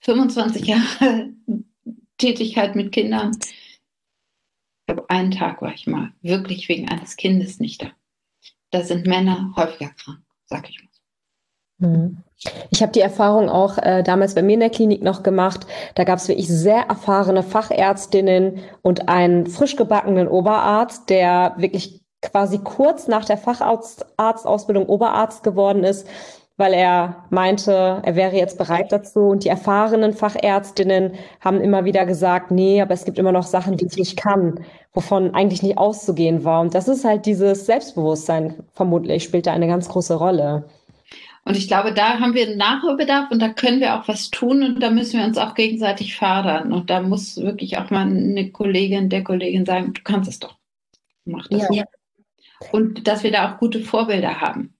25 0.00 0.66
Jahre 0.66 1.32
Tätigkeit 2.18 2.76
mit 2.76 2.92
Kindern, 2.92 3.32
ich 3.40 4.94
glaube, 4.94 5.10
einen 5.10 5.30
Tag 5.30 5.60
war 5.60 5.74
ich 5.74 5.86
mal 5.86 6.12
wirklich 6.22 6.68
wegen 6.68 6.88
eines 6.88 7.16
Kindes 7.16 7.60
nicht 7.60 7.82
da. 7.82 7.92
Da 8.70 8.82
sind 8.82 9.06
Männer 9.06 9.52
häufiger 9.56 9.90
krank, 9.90 10.20
sag 10.46 10.68
ich 10.68 10.80
mal. 10.82 10.88
Mhm. 11.78 12.18
Ich 12.70 12.82
habe 12.82 12.92
die 12.92 13.00
Erfahrung 13.00 13.48
auch 13.48 13.78
äh, 13.78 14.02
damals 14.02 14.34
bei 14.34 14.42
mir 14.42 14.54
in 14.54 14.60
der 14.60 14.70
Klinik 14.70 15.02
noch 15.02 15.22
gemacht. 15.22 15.66
Da 15.94 16.04
gab 16.04 16.18
es 16.18 16.28
wirklich 16.28 16.48
sehr 16.48 16.82
erfahrene 16.82 17.42
Fachärztinnen 17.42 18.60
und 18.82 19.08
einen 19.08 19.46
frisch 19.46 19.76
gebackenen 19.76 20.28
Oberarzt, 20.28 21.10
der 21.10 21.54
wirklich 21.56 22.00
quasi 22.22 22.58
kurz 22.58 23.08
nach 23.08 23.24
der 23.24 23.38
Facharztausbildung 23.38 24.86
Oberarzt 24.86 25.42
geworden 25.42 25.84
ist, 25.84 26.06
weil 26.58 26.74
er 26.74 27.24
meinte, 27.30 28.02
er 28.02 28.16
wäre 28.16 28.36
jetzt 28.36 28.58
bereit 28.58 28.90
dazu. 28.90 29.20
Und 29.20 29.44
die 29.44 29.48
erfahrenen 29.48 30.12
Fachärztinnen 30.12 31.12
haben 31.40 31.60
immer 31.60 31.84
wieder 31.84 32.04
gesagt, 32.04 32.50
nee, 32.50 32.82
aber 32.82 32.92
es 32.92 33.04
gibt 33.04 33.18
immer 33.18 33.32
noch 33.32 33.44
Sachen, 33.44 33.76
die 33.76 33.86
ich 33.86 33.96
nicht 33.96 34.16
kann, 34.18 34.60
wovon 34.92 35.34
eigentlich 35.34 35.62
nicht 35.62 35.78
auszugehen 35.78 36.44
war. 36.44 36.60
Und 36.60 36.74
das 36.74 36.88
ist 36.88 37.04
halt 37.04 37.26
dieses 37.26 37.64
Selbstbewusstsein, 37.64 38.54
vermutlich, 38.72 39.22
spielt 39.22 39.46
da 39.46 39.52
eine 39.52 39.68
ganz 39.68 39.88
große 39.88 40.14
Rolle. 40.14 40.68
Und 41.44 41.56
ich 41.56 41.68
glaube, 41.68 41.94
da 41.94 42.18
haben 42.18 42.34
wir 42.34 42.46
einen 42.46 42.58
Nachholbedarf 42.58 43.30
und 43.30 43.40
da 43.40 43.48
können 43.50 43.80
wir 43.80 43.94
auch 43.94 44.08
was 44.08 44.30
tun 44.30 44.64
und 44.64 44.82
da 44.82 44.90
müssen 44.90 45.20
wir 45.20 45.26
uns 45.26 45.38
auch 45.38 45.54
gegenseitig 45.54 46.16
fördern. 46.16 46.72
Und 46.72 46.90
da 46.90 47.00
muss 47.00 47.36
wirklich 47.36 47.78
auch 47.78 47.88
mal 47.90 48.02
eine 48.02 48.50
Kollegin, 48.50 49.08
der 49.08 49.22
Kollegin 49.22 49.64
sagen, 49.64 49.94
du 49.94 50.02
kannst 50.02 50.28
es 50.28 50.40
doch. 50.40 50.56
Mach 51.24 51.46
das. 51.48 51.68
Ja. 51.70 51.84
Und 52.72 53.06
dass 53.06 53.22
wir 53.22 53.30
da 53.30 53.54
auch 53.54 53.58
gute 53.58 53.80
Vorbilder 53.80 54.40
haben. 54.40 54.74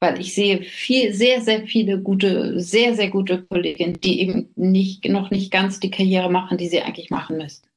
Weil 0.00 0.18
ich 0.18 0.34
sehe 0.34 0.62
viel, 0.62 1.12
sehr, 1.12 1.42
sehr 1.42 1.66
viele 1.66 2.00
gute, 2.00 2.58
sehr, 2.58 2.94
sehr 2.94 3.10
gute 3.10 3.42
Kolleginnen, 3.42 4.00
die 4.00 4.22
eben 4.22 4.50
nicht, 4.56 5.06
noch 5.06 5.30
nicht 5.30 5.52
ganz 5.52 5.78
die 5.78 5.90
Karriere 5.90 6.30
machen, 6.30 6.56
die 6.56 6.68
sie 6.68 6.80
eigentlich 6.80 7.10
machen 7.10 7.36
müssten. 7.36 7.68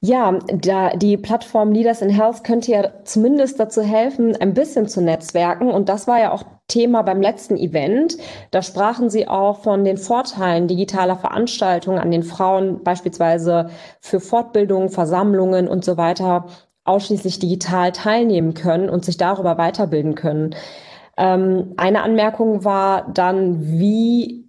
Ja, 0.00 0.38
da, 0.46 0.90
die 0.90 1.16
Plattform 1.16 1.72
Leaders 1.72 2.02
in 2.02 2.10
Health 2.10 2.44
könnte 2.44 2.70
ja 2.70 3.04
zumindest 3.04 3.58
dazu 3.58 3.82
helfen, 3.82 4.36
ein 4.36 4.54
bisschen 4.54 4.86
zu 4.86 5.00
netzwerken. 5.00 5.70
Und 5.70 5.88
das 5.88 6.06
war 6.06 6.20
ja 6.20 6.30
auch 6.30 6.44
Thema 6.68 7.02
beim 7.02 7.20
letzten 7.20 7.56
Event. 7.56 8.16
Da 8.52 8.62
sprachen 8.62 9.10
Sie 9.10 9.26
auch 9.26 9.58
von 9.60 9.84
den 9.84 9.96
Vorteilen 9.96 10.68
digitaler 10.68 11.16
Veranstaltungen 11.16 11.98
an 11.98 12.12
den 12.12 12.22
Frauen, 12.22 12.84
beispielsweise 12.84 13.70
für 14.00 14.20
Fortbildungen, 14.20 14.90
Versammlungen 14.90 15.66
und 15.66 15.84
so 15.84 15.96
weiter 15.96 16.46
ausschließlich 16.88 17.38
digital 17.38 17.92
teilnehmen 17.92 18.54
können 18.54 18.88
und 18.88 19.04
sich 19.04 19.16
darüber 19.16 19.58
weiterbilden 19.58 20.14
können. 20.14 20.54
Ähm, 21.16 21.74
eine 21.76 22.02
Anmerkung 22.02 22.64
war 22.64 23.12
dann, 23.12 23.78
wie 23.78 24.46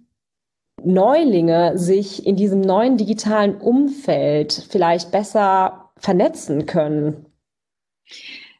Neulinge 0.82 1.76
sich 1.76 2.26
in 2.26 2.36
diesem 2.36 2.60
neuen 2.60 2.96
digitalen 2.96 3.56
Umfeld 3.56 4.66
vielleicht 4.70 5.10
besser 5.10 5.90
vernetzen 5.96 6.66
können? 6.66 7.26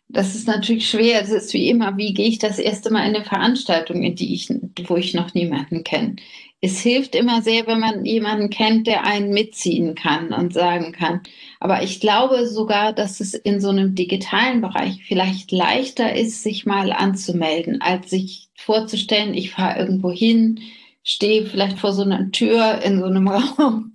Das 0.08 0.34
ist 0.34 0.49
natürlich 0.49 0.90
schwer. 0.90 1.22
Es 1.22 1.30
ist 1.30 1.54
wie 1.54 1.68
immer, 1.68 1.96
wie 1.96 2.12
gehe 2.12 2.26
ich 2.26 2.38
das 2.38 2.58
erste 2.58 2.90
Mal 2.90 3.08
in 3.08 3.14
eine 3.14 3.25
Veranstaltung, 3.25 4.02
in 4.02 4.16
die 4.16 4.34
ich, 4.34 4.49
wo 4.87 4.96
ich 4.96 5.14
noch 5.14 5.34
niemanden 5.34 5.84
kenne. 5.84 6.16
Es 6.60 6.80
hilft 6.80 7.14
immer 7.14 7.42
sehr, 7.42 7.66
wenn 7.66 7.80
man 7.80 8.04
jemanden 8.04 8.50
kennt, 8.50 8.87
der 8.87 9.04
einen 9.04 9.32
mitziehen 9.32 9.94
kann 9.94 10.32
und 10.32 10.52
sagen 10.52 10.92
kann. 10.92 11.22
Aber 11.61 11.83
ich 11.83 12.00
glaube 12.00 12.47
sogar, 12.47 12.95
dass 12.95 13.21
es 13.21 13.35
in 13.35 13.61
so 13.61 13.69
einem 13.69 13.95
digitalen 13.95 14.62
Bereich 14.62 15.05
vielleicht 15.07 15.52
leichter 15.52 16.17
ist, 16.17 16.43
sich 16.43 16.64
mal 16.64 16.90
anzumelden, 16.90 17.83
als 17.83 18.09
sich 18.09 18.49
vorzustellen, 18.57 19.35
ich 19.35 19.50
fahre 19.50 19.79
irgendwo 19.79 20.11
hin, 20.11 20.61
stehe 21.05 21.45
vielleicht 21.45 21.79
vor 21.79 21.93
so 21.93 22.02
einer 22.02 22.31
Tür 22.33 22.81
in 22.83 22.99
so 22.99 23.05
einem 23.05 23.29
Raum, 23.29 23.93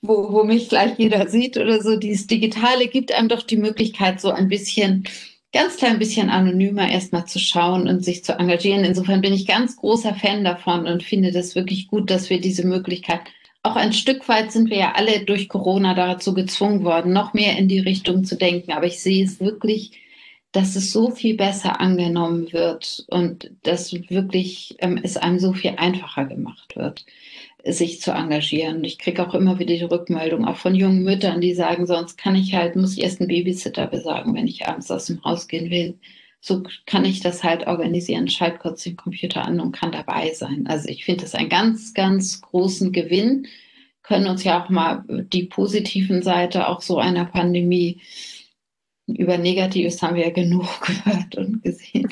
wo, 0.00 0.32
wo 0.32 0.42
mich 0.42 0.68
gleich 0.68 0.98
jeder 0.98 1.28
sieht 1.28 1.56
oder 1.56 1.80
so. 1.80 1.96
Dieses 1.96 2.26
Digitale 2.26 2.88
gibt 2.88 3.12
einem 3.12 3.28
doch 3.28 3.42
die 3.42 3.56
Möglichkeit, 3.56 4.20
so 4.20 4.30
ein 4.30 4.48
bisschen, 4.48 5.04
ganz 5.52 5.76
klein 5.76 6.00
bisschen 6.00 6.30
anonymer 6.30 6.90
erstmal 6.90 7.26
zu 7.26 7.38
schauen 7.38 7.88
und 7.88 8.04
sich 8.04 8.24
zu 8.24 8.32
engagieren. 8.38 8.84
Insofern 8.84 9.20
bin 9.20 9.32
ich 9.32 9.46
ganz 9.46 9.76
großer 9.76 10.14
Fan 10.14 10.44
davon 10.44 10.86
und 10.86 11.04
finde 11.04 11.30
das 11.30 11.54
wirklich 11.54 11.86
gut, 11.86 12.10
dass 12.10 12.28
wir 12.28 12.40
diese 12.40 12.66
Möglichkeit 12.66 13.20
auch 13.62 13.76
ein 13.76 13.92
Stück 13.92 14.28
weit 14.28 14.52
sind 14.52 14.70
wir 14.70 14.78
ja 14.78 14.92
alle 14.92 15.24
durch 15.24 15.48
Corona 15.48 15.94
dazu 15.94 16.34
gezwungen 16.34 16.84
worden, 16.84 17.12
noch 17.12 17.34
mehr 17.34 17.58
in 17.58 17.68
die 17.68 17.80
Richtung 17.80 18.24
zu 18.24 18.36
denken. 18.36 18.72
Aber 18.72 18.86
ich 18.86 19.00
sehe 19.00 19.24
es 19.24 19.40
wirklich 19.40 19.92
dass 20.52 20.76
es 20.76 20.92
so 20.92 21.10
viel 21.10 21.36
besser 21.36 21.80
angenommen 21.80 22.52
wird 22.52 23.04
und 23.08 23.50
dass 23.62 23.92
wirklich 23.92 24.76
ähm, 24.78 24.98
es 25.02 25.16
einem 25.16 25.38
so 25.38 25.52
viel 25.52 25.74
einfacher 25.76 26.24
gemacht 26.24 26.74
wird, 26.76 27.04
sich 27.64 28.00
zu 28.00 28.12
engagieren. 28.12 28.82
Ich 28.84 28.98
kriege 28.98 29.26
auch 29.26 29.34
immer 29.34 29.58
wieder 29.58 29.74
die 29.74 29.84
Rückmeldung, 29.84 30.46
auch 30.46 30.56
von 30.56 30.74
jungen 30.74 31.02
Müttern, 31.02 31.40
die 31.40 31.54
sagen, 31.54 31.86
sonst 31.86 32.16
kann 32.16 32.34
ich 32.34 32.54
halt, 32.54 32.76
muss 32.76 32.96
ich 32.96 33.04
erst 33.04 33.20
einen 33.20 33.28
Babysitter 33.28 33.86
besagen, 33.86 34.34
wenn 34.34 34.46
ich 34.46 34.66
abends 34.66 34.90
aus 34.90 35.06
dem 35.06 35.22
Haus 35.22 35.48
gehen 35.48 35.70
will. 35.70 35.98
So 36.40 36.62
kann 36.86 37.04
ich 37.04 37.20
das 37.20 37.42
halt 37.42 37.66
organisieren, 37.66 38.28
schalte 38.28 38.58
kurz 38.58 38.84
den 38.84 38.96
Computer 38.96 39.44
an 39.44 39.60
und 39.60 39.72
kann 39.72 39.92
dabei 39.92 40.32
sein. 40.34 40.66
Also 40.68 40.88
ich 40.88 41.04
finde 41.04 41.22
das 41.22 41.34
einen 41.34 41.48
ganz, 41.48 41.94
ganz 41.94 42.40
großen 42.40 42.92
Gewinn. 42.92 43.48
Können 44.02 44.28
uns 44.28 44.44
ja 44.44 44.62
auch 44.62 44.68
mal 44.68 45.04
die 45.08 45.44
positiven 45.44 46.22
Seite 46.22 46.68
auch 46.68 46.80
so 46.80 46.98
einer 46.98 47.24
Pandemie 47.24 48.00
über 49.08 49.38
Negatives 49.38 50.02
haben 50.02 50.16
wir 50.16 50.24
ja 50.24 50.32
genug 50.32 50.80
gehört 50.86 51.36
und 51.36 51.62
gesehen. 51.62 52.08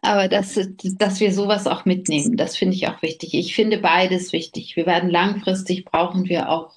Aber 0.00 0.28
dass, 0.28 0.58
dass 0.98 1.20
wir 1.20 1.32
sowas 1.32 1.66
auch 1.66 1.84
mitnehmen, 1.84 2.36
das 2.36 2.56
finde 2.56 2.76
ich 2.76 2.88
auch 2.88 3.00
wichtig. 3.02 3.34
Ich 3.34 3.54
finde 3.54 3.78
beides 3.78 4.32
wichtig. 4.32 4.76
Wir 4.76 4.86
werden 4.86 5.10
langfristig 5.10 5.84
brauchen 5.84 6.28
wir 6.28 6.50
auch, 6.50 6.72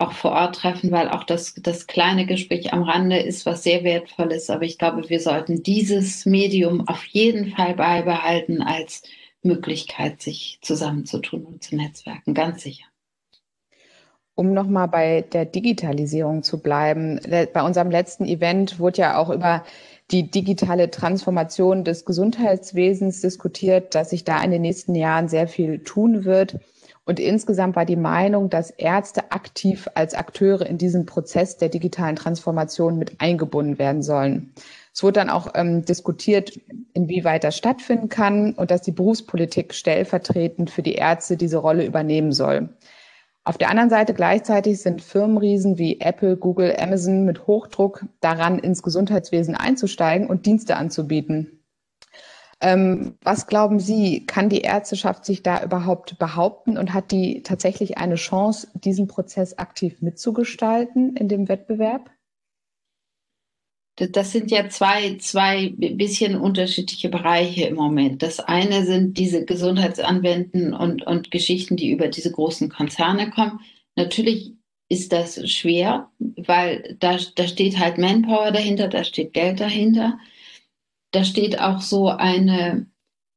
auch 0.00 0.12
vor 0.12 0.32
Ort 0.32 0.56
treffen, 0.56 0.90
weil 0.90 1.08
auch 1.08 1.24
das, 1.24 1.54
das 1.54 1.86
kleine 1.86 2.26
Gespräch 2.26 2.72
am 2.72 2.82
Rande 2.82 3.18
ist 3.18 3.46
was 3.46 3.62
sehr 3.62 3.84
Wertvolles. 3.84 4.50
Aber 4.50 4.62
ich 4.62 4.78
glaube, 4.78 5.08
wir 5.08 5.20
sollten 5.20 5.62
dieses 5.62 6.26
Medium 6.26 6.88
auf 6.88 7.04
jeden 7.04 7.52
Fall 7.52 7.74
beibehalten 7.74 8.62
als 8.62 9.02
Möglichkeit, 9.42 10.20
sich 10.20 10.58
zusammenzutun 10.62 11.44
und 11.44 11.62
zu 11.62 11.76
netzwerken. 11.76 12.34
Ganz 12.34 12.62
sicher. 12.62 12.84
Um 14.34 14.54
nochmal 14.54 14.88
bei 14.88 15.22
der 15.32 15.44
Digitalisierung 15.44 16.42
zu 16.42 16.60
bleiben. 16.60 17.20
Bei 17.52 17.62
unserem 17.62 17.90
letzten 17.90 18.24
Event 18.24 18.78
wurde 18.78 19.02
ja 19.02 19.18
auch 19.18 19.28
über 19.28 19.64
die 20.10 20.30
digitale 20.30 20.90
Transformation 20.90 21.84
des 21.84 22.04
Gesundheitswesens 22.04 23.20
diskutiert, 23.20 23.94
dass 23.94 24.10
sich 24.10 24.24
da 24.24 24.42
in 24.42 24.50
den 24.50 24.62
nächsten 24.62 24.94
Jahren 24.94 25.28
sehr 25.28 25.46
viel 25.46 25.80
tun 25.80 26.24
wird. 26.24 26.58
Und 27.10 27.18
insgesamt 27.18 27.74
war 27.74 27.84
die 27.84 27.96
Meinung, 27.96 28.50
dass 28.50 28.70
Ärzte 28.70 29.32
aktiv 29.32 29.88
als 29.96 30.14
Akteure 30.14 30.64
in 30.64 30.78
diesen 30.78 31.06
Prozess 31.06 31.56
der 31.56 31.68
digitalen 31.68 32.14
Transformation 32.14 32.98
mit 32.98 33.20
eingebunden 33.20 33.80
werden 33.80 34.00
sollen. 34.00 34.54
Es 34.94 35.02
wurde 35.02 35.14
dann 35.14 35.28
auch 35.28 35.48
ähm, 35.56 35.84
diskutiert, 35.84 36.60
inwieweit 36.94 37.42
das 37.42 37.56
stattfinden 37.56 38.10
kann 38.10 38.52
und 38.52 38.70
dass 38.70 38.82
die 38.82 38.92
Berufspolitik 38.92 39.74
stellvertretend 39.74 40.70
für 40.70 40.82
die 40.82 40.94
Ärzte 40.94 41.36
diese 41.36 41.56
Rolle 41.56 41.84
übernehmen 41.84 42.30
soll. 42.30 42.68
Auf 43.42 43.58
der 43.58 43.70
anderen 43.70 43.90
Seite 43.90 44.14
gleichzeitig 44.14 44.80
sind 44.80 45.02
Firmenriesen 45.02 45.78
wie 45.78 45.98
Apple, 45.98 46.36
Google, 46.36 46.76
Amazon 46.78 47.24
mit 47.24 47.48
Hochdruck 47.48 48.04
daran, 48.20 48.60
ins 48.60 48.84
Gesundheitswesen 48.84 49.56
einzusteigen 49.56 50.28
und 50.28 50.46
Dienste 50.46 50.76
anzubieten. 50.76 51.59
Ähm, 52.62 53.14
was 53.22 53.46
glauben 53.46 53.80
Sie, 53.80 54.26
kann 54.26 54.50
die 54.50 54.60
Ärzteschaft 54.60 55.24
sich 55.24 55.42
da 55.42 55.64
überhaupt 55.64 56.18
behaupten 56.18 56.76
und 56.76 56.92
hat 56.92 57.10
die 57.10 57.42
tatsächlich 57.42 57.96
eine 57.96 58.16
Chance, 58.16 58.68
diesen 58.74 59.08
Prozess 59.08 59.56
aktiv 59.58 60.02
mitzugestalten 60.02 61.16
in 61.16 61.28
dem 61.28 61.48
Wettbewerb? 61.48 62.10
das 64.08 64.32
sind 64.32 64.50
ja 64.50 64.68
zwei, 64.68 65.16
zwei 65.18 65.74
bisschen 65.76 66.36
unterschiedliche 66.36 67.08
Bereiche 67.08 67.64
im 67.64 67.74
Moment. 67.74 68.22
Das 68.22 68.40
eine 68.40 68.84
sind 68.86 69.18
diese 69.18 69.44
Gesundheitsanwenden 69.44 70.72
und, 70.72 71.06
und 71.06 71.30
Geschichten, 71.30 71.76
die 71.76 71.90
über 71.90 72.08
diese 72.08 72.32
großen 72.32 72.70
Konzerne 72.70 73.30
kommen. 73.30 73.60
Natürlich 73.96 74.54
ist 74.88 75.12
das 75.12 75.48
schwer, 75.50 76.10
weil 76.18 76.96
da, 76.98 77.18
da 77.36 77.46
steht 77.46 77.78
halt 77.78 77.98
Manpower 77.98 78.50
dahinter, 78.50 78.88
da 78.88 79.04
steht 79.04 79.34
Geld 79.34 79.60
dahinter. 79.60 80.18
Da 81.12 81.24
steht 81.24 81.60
auch 81.60 81.80
so 81.80 82.08
eine, 82.08 82.86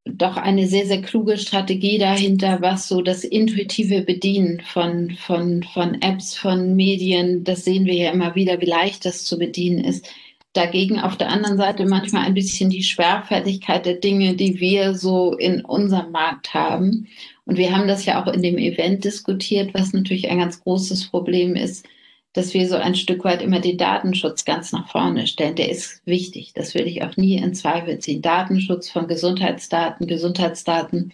doch 0.06 0.38
eine 0.38 0.68
sehr, 0.68 0.86
sehr 0.86 1.02
kluge 1.02 1.38
Strategie 1.38 1.98
dahinter, 1.98 2.62
was 2.62 2.88
so 2.88 3.02
das 3.02 3.24
intuitive 3.24 4.02
Bedienen 4.02 4.62
von, 4.62 5.12
von, 5.12 5.64
von 5.64 6.02
Apps, 6.02 6.36
von 6.36 6.76
Medien, 6.76 7.44
das 7.44 7.66
sehen 7.66 7.86
wir 7.86 7.96
ja 7.96 8.12
immer 8.12 8.36
wieder, 8.36 8.62
wie 8.62 8.66
leicht 8.66 9.06
das 9.06 9.26
zu 9.26 9.40
bedienen 9.40 9.84
ist 9.84 10.08
dagegen 10.54 11.00
auf 11.00 11.18
der 11.18 11.30
anderen 11.30 11.58
Seite 11.58 11.86
manchmal 11.86 12.26
ein 12.26 12.36
bisschen 12.36 12.70
die 12.70 12.84
Schwerfälligkeit 12.84 13.86
der 13.86 13.96
Dinge, 13.96 14.36
die 14.36 14.60
wir 14.60 14.94
so 14.94 15.34
in 15.36 15.66
unserem 15.66 16.12
Markt 16.12 16.54
haben. 16.54 17.08
Und 17.46 17.58
wir 17.58 17.76
haben 17.76 17.88
das 17.88 18.06
ja 18.06 18.24
auch 18.24 18.32
in 18.32 18.42
dem 18.42 18.58
Event 18.58 19.04
diskutiert, 19.04 19.74
was 19.74 19.94
natürlich 19.94 20.30
ein 20.30 20.40
ganz 20.40 20.64
großes 20.64 21.10
Problem 21.10 21.56
ist, 21.56 21.86
dass 22.34 22.54
wir 22.54 22.68
so 22.68 22.76
ein 22.76 22.96
Stück 22.96 23.24
weit 23.24 23.42
immer 23.42 23.60
den 23.60 23.78
Datenschutz 23.78 24.44
ganz 24.44 24.72
nach 24.72 24.90
vorne 24.90 25.28
stellen. 25.28 25.56
Der 25.56 25.70
ist 25.70 26.02
wichtig. 26.06 26.54
Das 26.54 26.74
will 26.74 26.88
ich 26.88 27.04
auch 27.04 27.16
nie 27.16 27.38
in 27.38 27.54
Zweifel 27.54 28.00
ziehen. 28.00 28.22
Datenschutz 28.22 28.90
von 28.90 29.08
Gesundheitsdaten, 29.08 30.08
Gesundheitsdaten, 30.08 31.14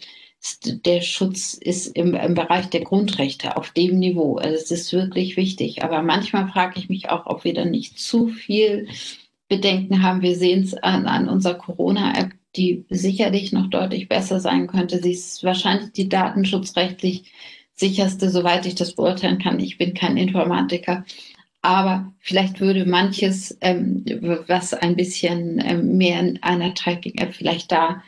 der 0.86 1.01
Schutz 1.01 1.53
ist 1.53 1.88
im, 1.88 2.13
im 2.13 2.34
Bereich 2.34 2.69
der 2.69 2.82
Grundrechte 2.82 3.58
auf 3.58 3.71
dem 3.71 3.99
Niveau. 3.99 4.38
Also 4.38 4.55
es 4.55 4.71
ist 4.71 4.93
wirklich 4.93 5.36
wichtig. 5.36 5.84
Aber 5.84 6.01
manchmal 6.01 6.47
frage 6.47 6.79
ich 6.79 6.88
mich 6.88 7.10
auch, 7.10 7.25
ob 7.25 7.43
wir 7.43 7.53
dann 7.53 7.71
nicht 7.71 7.99
zu 7.99 8.29
viel 8.29 8.88
Bedenken 9.49 10.01
haben. 10.01 10.21
Wir 10.21 10.36
sehen 10.36 10.63
es 10.63 10.73
an, 10.75 11.08
an 11.08 11.27
unserer 11.27 11.55
Corona-App, 11.55 12.32
die 12.55 12.86
sicherlich 12.89 13.51
noch 13.51 13.69
deutlich 13.69 14.08
besser 14.08 14.39
sein 14.39 14.67
könnte. 14.67 15.01
Sie 15.01 15.12
ist 15.12 15.43
wahrscheinlich 15.43 15.91
die 15.91 16.08
datenschutzrechtlich 16.08 17.32
sicherste, 17.79 18.29
soweit 18.29 18.65
ich 18.65 18.75
das 18.75 18.93
beurteilen 18.93 19.39
kann. 19.39 19.59
Ich 19.59 19.77
bin 19.77 19.93
kein 19.93 20.17
Informatiker. 20.17 21.05
Aber 21.61 22.13
vielleicht 22.19 22.61
würde 22.61 22.85
manches, 22.85 23.57
ähm, 23.61 24.05
was 24.47 24.73
ein 24.73 24.95
bisschen 24.95 25.61
ähm, 25.65 25.97
mehr 25.97 26.19
in 26.19 26.41
einer 26.41 26.73
Tracking-App 26.73 27.33
vielleicht 27.33 27.71
da, 27.71 28.01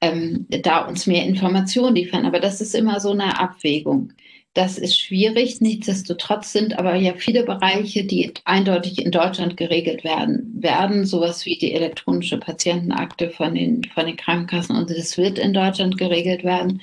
ähm, 0.00 0.46
da 0.48 0.86
uns 0.86 1.06
mehr 1.06 1.24
Informationen 1.24 1.94
liefern. 1.94 2.26
Aber 2.26 2.38
das 2.38 2.60
ist 2.60 2.74
immer 2.74 3.00
so 3.00 3.12
eine 3.12 3.40
Abwägung. 3.40 4.12
Das 4.54 4.76
ist 4.76 5.00
schwierig. 5.00 5.62
Nichtsdestotrotz 5.62 6.52
sind 6.52 6.78
aber 6.78 6.94
ja 6.96 7.14
viele 7.14 7.44
Bereiche, 7.44 8.04
die 8.04 8.34
eindeutig 8.44 9.02
in 9.02 9.10
Deutschland 9.10 9.56
geregelt 9.56 10.04
werden, 10.04 10.52
werden 10.58 11.06
sowas 11.06 11.46
wie 11.46 11.56
die 11.56 11.72
elektronische 11.72 12.36
Patientenakte 12.36 13.30
von 13.30 13.54
den, 13.54 13.84
von 13.84 14.04
den 14.04 14.18
Krankenkassen 14.18 14.76
und 14.76 14.90
das 14.90 15.16
wird 15.16 15.38
in 15.38 15.54
Deutschland 15.54 15.96
geregelt 15.96 16.44
werden. 16.44 16.82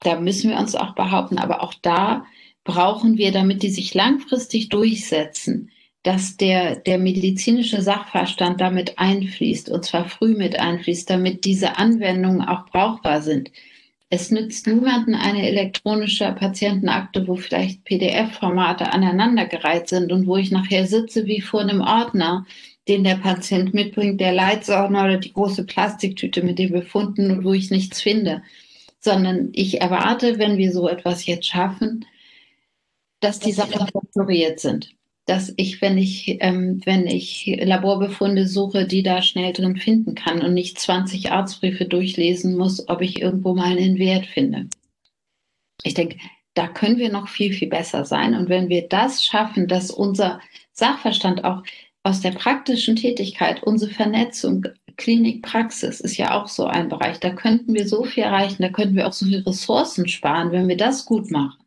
Da 0.00 0.18
müssen 0.18 0.50
wir 0.50 0.58
uns 0.58 0.74
auch 0.74 0.94
behaupten. 0.94 1.38
Aber 1.38 1.62
auch 1.62 1.74
da 1.82 2.24
brauchen 2.64 3.18
wir, 3.18 3.32
damit 3.32 3.62
die 3.62 3.70
sich 3.70 3.94
langfristig 3.94 4.68
durchsetzen, 4.68 5.70
dass 6.02 6.36
der, 6.36 6.76
der 6.76 6.98
medizinische 6.98 7.82
Sachverstand 7.82 8.60
damit 8.60 8.98
einfließt 8.98 9.68
und 9.68 9.84
zwar 9.84 10.08
früh 10.08 10.34
mit 10.34 10.58
einfließt, 10.58 11.08
damit 11.10 11.44
diese 11.44 11.76
Anwendungen 11.76 12.42
auch 12.42 12.66
brauchbar 12.66 13.20
sind. 13.20 13.50
Es 14.08 14.30
nützt 14.30 14.66
niemanden 14.66 15.14
eine 15.14 15.46
elektronische 15.48 16.32
Patientenakte, 16.32 17.28
wo 17.28 17.36
vielleicht 17.36 17.84
PDF-Formate 17.84 18.92
aneinandergereiht 18.92 19.88
sind 19.88 20.10
und 20.10 20.26
wo 20.26 20.36
ich 20.36 20.50
nachher 20.50 20.86
sitze 20.86 21.26
wie 21.26 21.40
vor 21.40 21.60
einem 21.60 21.80
Ordner, 21.80 22.44
den 22.88 23.04
der 23.04 23.16
Patient 23.16 23.72
mitbringt, 23.72 24.20
der 24.20 24.32
Leitsordner 24.32 25.04
oder 25.04 25.18
die 25.18 25.32
große 25.32 25.64
Plastiktüte 25.64 26.42
mit 26.42 26.58
den 26.58 26.72
Befunden 26.72 27.30
und 27.30 27.44
wo 27.44 27.52
ich 27.52 27.70
nichts 27.70 28.00
finde. 28.00 28.42
Sondern 29.00 29.50
ich 29.52 29.80
erwarte, 29.80 30.38
wenn 30.38 30.58
wir 30.58 30.72
so 30.72 30.88
etwas 30.88 31.26
jetzt 31.26 31.46
schaffen, 31.46 32.04
dass 33.20 33.38
die 33.38 33.52
Sachen 33.52 33.86
strukturiert 33.88 34.60
sind 34.60 34.94
dass 35.30 35.52
ich, 35.56 35.80
wenn 35.80 35.96
ich, 35.96 36.38
ähm, 36.40 36.80
wenn 36.84 37.06
ich 37.06 37.46
Laborbefunde 37.62 38.48
suche, 38.48 38.84
die 38.84 39.04
da 39.04 39.22
schnell 39.22 39.52
drin 39.52 39.76
finden 39.76 40.16
kann 40.16 40.42
und 40.42 40.54
nicht 40.54 40.80
20 40.80 41.30
Arztbriefe 41.30 41.84
durchlesen 41.84 42.56
muss, 42.56 42.88
ob 42.88 43.00
ich 43.00 43.22
irgendwo 43.22 43.54
mal 43.54 43.78
einen 43.78 43.98
Wert 44.00 44.26
finde. 44.26 44.66
Ich 45.84 45.94
denke, 45.94 46.18
da 46.54 46.66
können 46.66 46.98
wir 46.98 47.12
noch 47.12 47.28
viel, 47.28 47.52
viel 47.52 47.68
besser 47.68 48.04
sein. 48.04 48.34
Und 48.34 48.48
wenn 48.48 48.68
wir 48.68 48.88
das 48.88 49.24
schaffen, 49.24 49.68
dass 49.68 49.92
unser 49.92 50.40
Sachverstand 50.72 51.44
auch 51.44 51.62
aus 52.02 52.20
der 52.20 52.32
praktischen 52.32 52.96
Tätigkeit, 52.96 53.62
unsere 53.62 53.92
Vernetzung, 53.92 54.64
Klinik, 55.00 55.42
Praxis 55.42 55.98
ist 56.00 56.18
ja 56.18 56.38
auch 56.38 56.46
so 56.46 56.66
ein 56.66 56.90
Bereich, 56.90 57.18
da 57.20 57.30
könnten 57.30 57.72
wir 57.72 57.88
so 57.88 58.04
viel 58.04 58.22
erreichen, 58.22 58.62
da 58.62 58.68
könnten 58.68 58.96
wir 58.96 59.08
auch 59.08 59.14
so 59.14 59.24
viele 59.24 59.46
Ressourcen 59.46 60.06
sparen, 60.06 60.52
wenn 60.52 60.68
wir 60.68 60.76
das 60.76 61.06
gut 61.06 61.30
machen. 61.30 61.58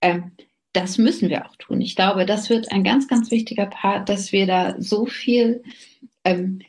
Ähm, 0.00 0.30
das 0.72 0.98
müssen 0.98 1.30
wir 1.30 1.46
auch 1.46 1.56
tun. 1.56 1.80
Ich 1.80 1.96
glaube, 1.96 2.24
das 2.24 2.48
wird 2.48 2.70
ein 2.70 2.84
ganz, 2.84 3.08
ganz 3.08 3.32
wichtiger 3.32 3.66
Part, 3.66 4.08
dass 4.08 4.30
wir 4.30 4.46
da 4.46 4.76
so 4.78 5.06
viel 5.06 5.64
ähm, 6.24 6.60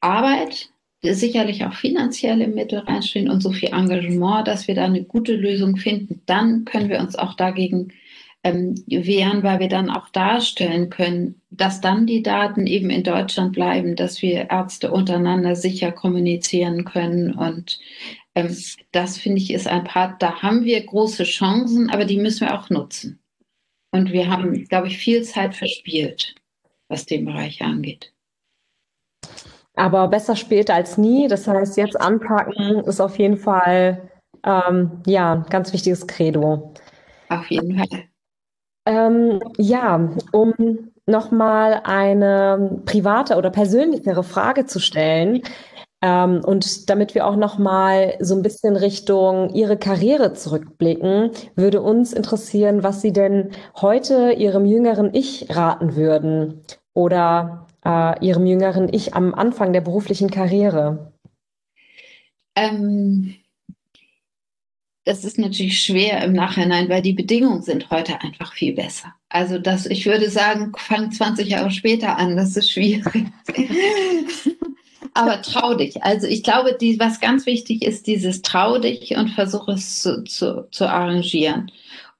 Arbeit, 0.00 0.68
sicherlich 1.02 1.64
auch 1.64 1.72
finanzielle 1.72 2.46
Mittel 2.46 2.80
reinstellen 2.80 3.30
und 3.30 3.40
so 3.40 3.52
viel 3.52 3.70
Engagement, 3.70 4.46
dass 4.46 4.68
wir 4.68 4.74
da 4.74 4.84
eine 4.84 5.04
gute 5.04 5.36
Lösung 5.36 5.78
finden. 5.78 6.20
Dann 6.26 6.66
können 6.66 6.90
wir 6.90 7.00
uns 7.00 7.16
auch 7.16 7.32
dagegen 7.32 7.94
ähm, 8.42 8.74
wehren, 8.86 9.42
weil 9.42 9.60
wir 9.60 9.68
dann 9.68 9.90
auch 9.90 10.08
darstellen 10.08 10.90
können, 10.90 11.40
dass 11.50 11.80
dann 11.80 12.06
die 12.06 12.22
Daten 12.22 12.66
eben 12.66 12.90
in 12.90 13.02
Deutschland 13.02 13.52
bleiben, 13.52 13.96
dass 13.96 14.22
wir 14.22 14.50
Ärzte 14.50 14.90
untereinander 14.90 15.56
sicher 15.56 15.92
kommunizieren 15.92 16.84
können 16.84 17.34
und 17.34 17.78
ähm, 18.34 18.56
das 18.92 19.18
finde 19.18 19.38
ich 19.38 19.52
ist 19.52 19.68
ein 19.68 19.84
Part, 19.84 20.22
da 20.22 20.42
haben 20.42 20.64
wir 20.64 20.84
große 20.84 21.24
Chancen, 21.24 21.90
aber 21.90 22.04
die 22.04 22.16
müssen 22.16 22.46
wir 22.46 22.58
auch 22.58 22.70
nutzen. 22.70 23.20
Und 23.92 24.12
wir 24.12 24.30
haben, 24.30 24.64
glaube 24.66 24.86
ich, 24.86 24.98
viel 24.98 25.22
Zeit 25.24 25.54
verspielt, 25.54 26.36
was 26.88 27.06
den 27.06 27.24
Bereich 27.24 27.60
angeht. 27.60 28.12
Aber 29.74 30.06
besser 30.08 30.36
später 30.36 30.74
als 30.74 30.96
nie. 30.96 31.26
Das 31.26 31.48
heißt, 31.48 31.76
jetzt 31.76 32.00
anpacken 32.00 32.84
ist 32.84 33.00
auf 33.00 33.18
jeden 33.18 33.36
Fall 33.36 34.10
ähm, 34.44 35.02
ja 35.06 35.34
ein 35.34 35.44
ganz 35.44 35.72
wichtiges 35.72 36.06
Credo. 36.06 36.74
Auf 37.28 37.50
jeden 37.50 37.76
Fall. 37.76 38.09
Ähm, 38.86 39.40
ja, 39.58 40.10
um 40.32 40.54
nochmal 41.06 41.82
eine 41.84 42.80
private 42.86 43.36
oder 43.36 43.50
persönlichere 43.50 44.22
Frage 44.22 44.66
zu 44.66 44.78
stellen. 44.80 45.42
Ähm, 46.02 46.40
und 46.44 46.88
damit 46.88 47.14
wir 47.14 47.26
auch 47.26 47.36
nochmal 47.36 48.14
so 48.20 48.34
ein 48.34 48.42
bisschen 48.42 48.76
Richtung 48.76 49.50
Ihre 49.50 49.76
Karriere 49.76 50.32
zurückblicken, 50.32 51.30
würde 51.56 51.82
uns 51.82 52.14
interessieren, 52.14 52.82
was 52.82 53.02
Sie 53.02 53.12
denn 53.12 53.50
heute 53.80 54.32
Ihrem 54.32 54.64
jüngeren 54.64 55.12
Ich 55.12 55.54
raten 55.54 55.96
würden 55.96 56.62
oder 56.94 57.66
äh, 57.84 58.24
Ihrem 58.24 58.46
jüngeren 58.46 58.88
Ich 58.92 59.14
am 59.14 59.34
Anfang 59.34 59.74
der 59.74 59.82
beruflichen 59.82 60.30
Karriere. 60.30 61.12
Ähm, 62.56 63.34
das 65.04 65.24
ist 65.24 65.38
natürlich 65.38 65.82
schwer 65.82 66.22
im 66.22 66.32
Nachhinein, 66.32 66.88
weil 66.88 67.02
die 67.02 67.12
Bedingungen 67.12 67.62
sind 67.62 67.90
heute 67.90 68.20
einfach 68.20 68.52
viel 68.52 68.74
besser. 68.74 69.14
Also 69.28 69.58
das, 69.58 69.86
ich 69.86 70.06
würde 70.06 70.30
sagen, 70.30 70.72
fang 70.76 71.10
20 71.10 71.48
Jahre 71.48 71.70
später 71.70 72.18
an, 72.18 72.36
das 72.36 72.56
ist 72.56 72.70
schwierig. 72.70 73.26
Aber 75.14 75.42
trau 75.42 75.74
dich. 75.74 76.02
Also 76.02 76.26
ich 76.26 76.42
glaube, 76.42 76.76
die, 76.80 77.00
was 77.00 77.20
ganz 77.20 77.46
wichtig 77.46 77.82
ist, 77.82 78.06
dieses 78.06 78.42
trau 78.42 78.78
dich 78.78 79.16
und 79.16 79.30
versuche 79.30 79.72
es 79.72 80.02
zu, 80.02 80.22
zu, 80.24 80.68
zu 80.70 80.88
arrangieren. 80.88 81.70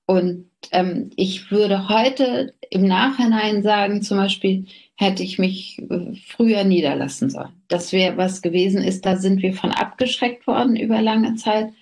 Und 0.06 0.46
ähm, 0.72 1.10
ich 1.16 1.50
würde 1.50 1.88
heute 1.88 2.54
im 2.70 2.86
Nachhinein 2.86 3.62
sagen, 3.62 4.02
zum 4.02 4.18
Beispiel, 4.18 4.66
hätte 4.96 5.22
ich 5.22 5.38
mich 5.38 5.78
äh, 5.88 6.14
früher 6.26 6.64
niederlassen 6.64 7.30
sollen. 7.30 7.62
Das 7.68 7.92
wäre 7.92 8.16
was 8.16 8.42
gewesen 8.42 8.82
ist, 8.82 9.06
da 9.06 9.16
sind 9.16 9.40
wir 9.40 9.54
von 9.54 9.70
abgeschreckt 9.70 10.46
worden 10.46 10.76
über 10.76 11.00
lange 11.00 11.36
Zeit. 11.36 11.72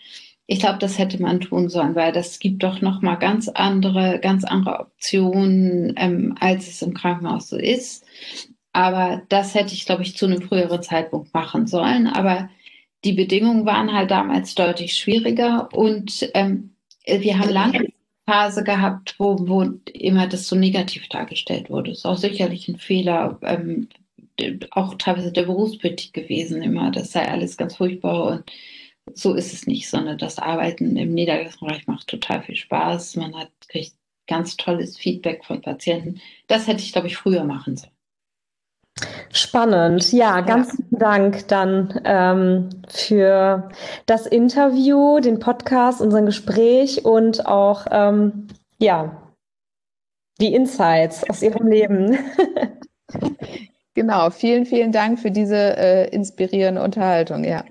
Ich 0.51 0.61
glaube, 0.61 0.79
das 0.79 0.97
hätte 0.97 1.21
man 1.21 1.41
tun 1.41 1.69
sollen, 1.69 1.95
weil 1.95 2.11
das 2.11 2.39
gibt 2.39 2.63
doch 2.63 2.81
noch 2.81 3.03
mal 3.03 3.17
ganz 3.17 3.49
andere, 3.49 4.19
ganz 4.19 4.45
andere 4.45 4.81
Optionen, 4.81 5.93
ähm, 5.99 6.35
als 6.41 6.69
es 6.69 6.81
im 6.81 6.95
Krankenhaus 6.95 7.51
so 7.51 7.59
ist. 7.59 8.07
Aber 8.73 9.21
das 9.29 9.55
hätte 9.55 9.75
ich, 9.75 9.85
glaube 9.85 10.03
ich, 10.03 10.17
zu 10.17 10.25
einem 10.25 10.41
früheren 10.41 10.83
Zeitpunkt 10.83 11.35
machen 11.35 11.67
sollen. 11.67 12.07
Aber 12.07 12.49
die 13.05 13.13
Bedingungen 13.13 13.67
waren 13.67 13.93
halt 13.93 14.11
damals 14.11 14.55
deutlich 14.55 14.95
schwieriger 14.95 15.69
und 15.73 16.31
ähm, 16.33 16.71
wir 17.05 17.39
haben 17.39 17.51
lange 17.51 17.79
eine 17.81 17.93
Phase 18.25 18.65
gehabt, 18.65 19.17
wo, 19.19 19.37
wo 19.47 19.65
immer 19.93 20.29
das 20.29 20.49
so 20.49 20.57
negativ 20.57 21.09
dargestellt 21.09 21.69
wurde. 21.69 21.91
Das 21.91 21.99
ist 21.99 22.07
auch 22.07 22.17
sicherlich 22.17 22.69
ein 22.69 22.79
Fehler, 22.79 23.39
ähm, 23.43 23.89
auch 24.71 24.95
teilweise 24.95 25.31
der 25.31 25.43
Berufspolitik 25.43 26.15
gewesen, 26.15 26.63
immer, 26.63 26.91
das 26.91 27.13
sei 27.13 27.29
alles 27.29 27.59
ganz 27.59 27.77
furchtbar 27.77 28.31
und 28.31 28.45
so 29.15 29.35
ist 29.35 29.53
es 29.53 29.67
nicht, 29.67 29.89
sondern 29.89 30.19
das 30.19 30.39
Arbeiten 30.39 30.97
im 30.97 31.15
Niedergelassenen 31.15 31.83
macht 31.87 32.09
total 32.09 32.43
viel 32.43 32.57
Spaß. 32.57 33.17
Man 33.17 33.37
hat, 33.37 33.51
kriegt 33.69 33.95
ganz 34.27 34.57
tolles 34.57 34.97
Feedback 34.97 35.45
von 35.45 35.61
Patienten. 35.61 36.21
Das 36.47 36.67
hätte 36.67 36.83
ich, 36.83 36.93
glaube 36.93 37.09
ich, 37.09 37.17
früher 37.17 37.45
machen 37.45 37.77
sollen. 37.77 37.93
Spannend. 39.33 40.13
Ja, 40.13 40.41
ganz 40.41 40.77
ja. 40.77 40.99
Dank 40.99 41.49
dann 41.49 42.01
ähm, 42.05 42.71
für 42.89 43.69
das 44.07 44.27
Interview, 44.27 45.21
den 45.21 45.39
Podcast, 45.39 46.01
unser 46.01 46.23
Gespräch 46.23 47.05
und 47.05 47.47
auch 47.47 47.87
ähm, 47.91 48.49
ja 48.79 49.23
die 50.41 50.55
Insights 50.55 51.29
aus 51.29 51.43
Ihrem 51.43 51.67
Leben. 51.67 52.19
genau. 53.95 54.31
Vielen, 54.31 54.67
vielen 54.67 54.93
Dank 54.93 55.21
für 55.21 55.31
diese 55.31 55.77
äh, 55.77 56.09
inspirierende 56.09 56.83
Unterhaltung. 56.83 57.45
Ja. 57.45 57.65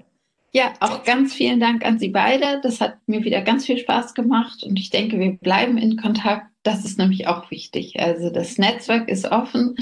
Ja, 0.54 0.74
auch 0.80 1.04
ganz 1.04 1.34
vielen 1.34 1.60
Dank 1.60 1.86
an 1.86 2.00
Sie 2.00 2.10
beide. 2.10 2.62
Das 2.62 2.80
hat 2.82 2.98
mir 3.06 3.24
wieder 3.24 3.42
ganz 3.42 3.66
viel 3.66 3.78
Spaß 3.78 4.14
gemacht 4.14 4.64
und 4.64 4.78
ich 4.80 4.90
denke, 4.90 5.20
wir 5.20 5.34
bleiben 5.34 5.78
in 5.78 5.98
Kontakt. 5.98 6.48
Das 6.64 6.86
ist 6.86 6.98
nämlich 6.98 7.28
auch 7.28 7.52
wichtig. 7.52 8.00
Also 8.00 8.30
das 8.30 8.58
Netzwerk 8.58 9.10
ist 9.10 9.32
offen 9.32 9.76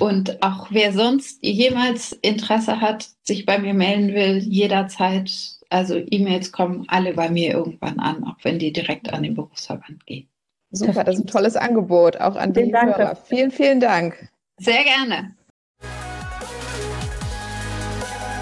und 0.00 0.42
auch 0.42 0.68
wer 0.70 0.92
sonst 0.92 1.44
jemals 1.44 2.12
Interesse 2.12 2.80
hat, 2.80 3.08
sich 3.22 3.44
bei 3.44 3.58
mir 3.58 3.74
melden 3.74 4.14
will, 4.14 4.38
jederzeit. 4.38 5.30
Also 5.70 5.96
E-Mails 5.98 6.52
kommen 6.52 6.84
alle 6.88 7.12
bei 7.14 7.28
mir 7.28 7.52
irgendwann 7.52 7.98
an, 7.98 8.24
auch 8.24 8.36
wenn 8.42 8.58
die 8.58 8.72
direkt 8.72 9.12
an 9.12 9.22
den 9.22 9.34
Berufsverband 9.34 10.06
gehen. 10.06 10.28
Super, 10.70 11.04
das 11.04 11.16
ist 11.16 11.24
ein 11.24 11.28
tolles 11.28 11.56
Angebot, 11.56 12.18
auch 12.18 12.36
an 12.36 12.52
die 12.52 12.72
Hörer. 12.72 13.16
Vielen, 13.16 13.50
vielen 13.50 13.80
Dank. 13.80 14.28
Sehr 14.58 14.84
gerne. 14.84 15.34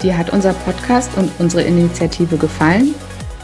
Dir 0.01 0.17
hat 0.17 0.31
unser 0.31 0.53
Podcast 0.53 1.11
und 1.15 1.29
unsere 1.39 1.63
Initiative 1.63 2.37
gefallen? 2.37 2.95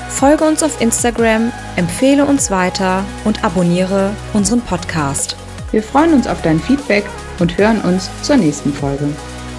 Folge 0.10 0.44
uns 0.44 0.62
auf 0.62 0.80
Instagram, 0.82 1.52
empfehle 1.76 2.26
uns 2.26 2.52
weiter 2.52 3.04
und 3.24 3.44
abonniere 3.44 4.12
unseren 4.34 4.62
Podcast. 4.62 5.36
Wir 5.76 5.84
freuen 5.84 6.14
uns 6.14 6.26
auf 6.26 6.42
dein 6.42 6.58
Feedback 6.58 7.04
und 7.40 7.58
hören 7.58 7.82
uns 7.82 8.10
zur 8.22 8.38
nächsten 8.38 8.72
Folge. 8.72 9.10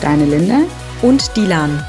Deine 0.00 0.24
Linda 0.24 0.61
und 1.02 1.37
Dilan. 1.37 1.85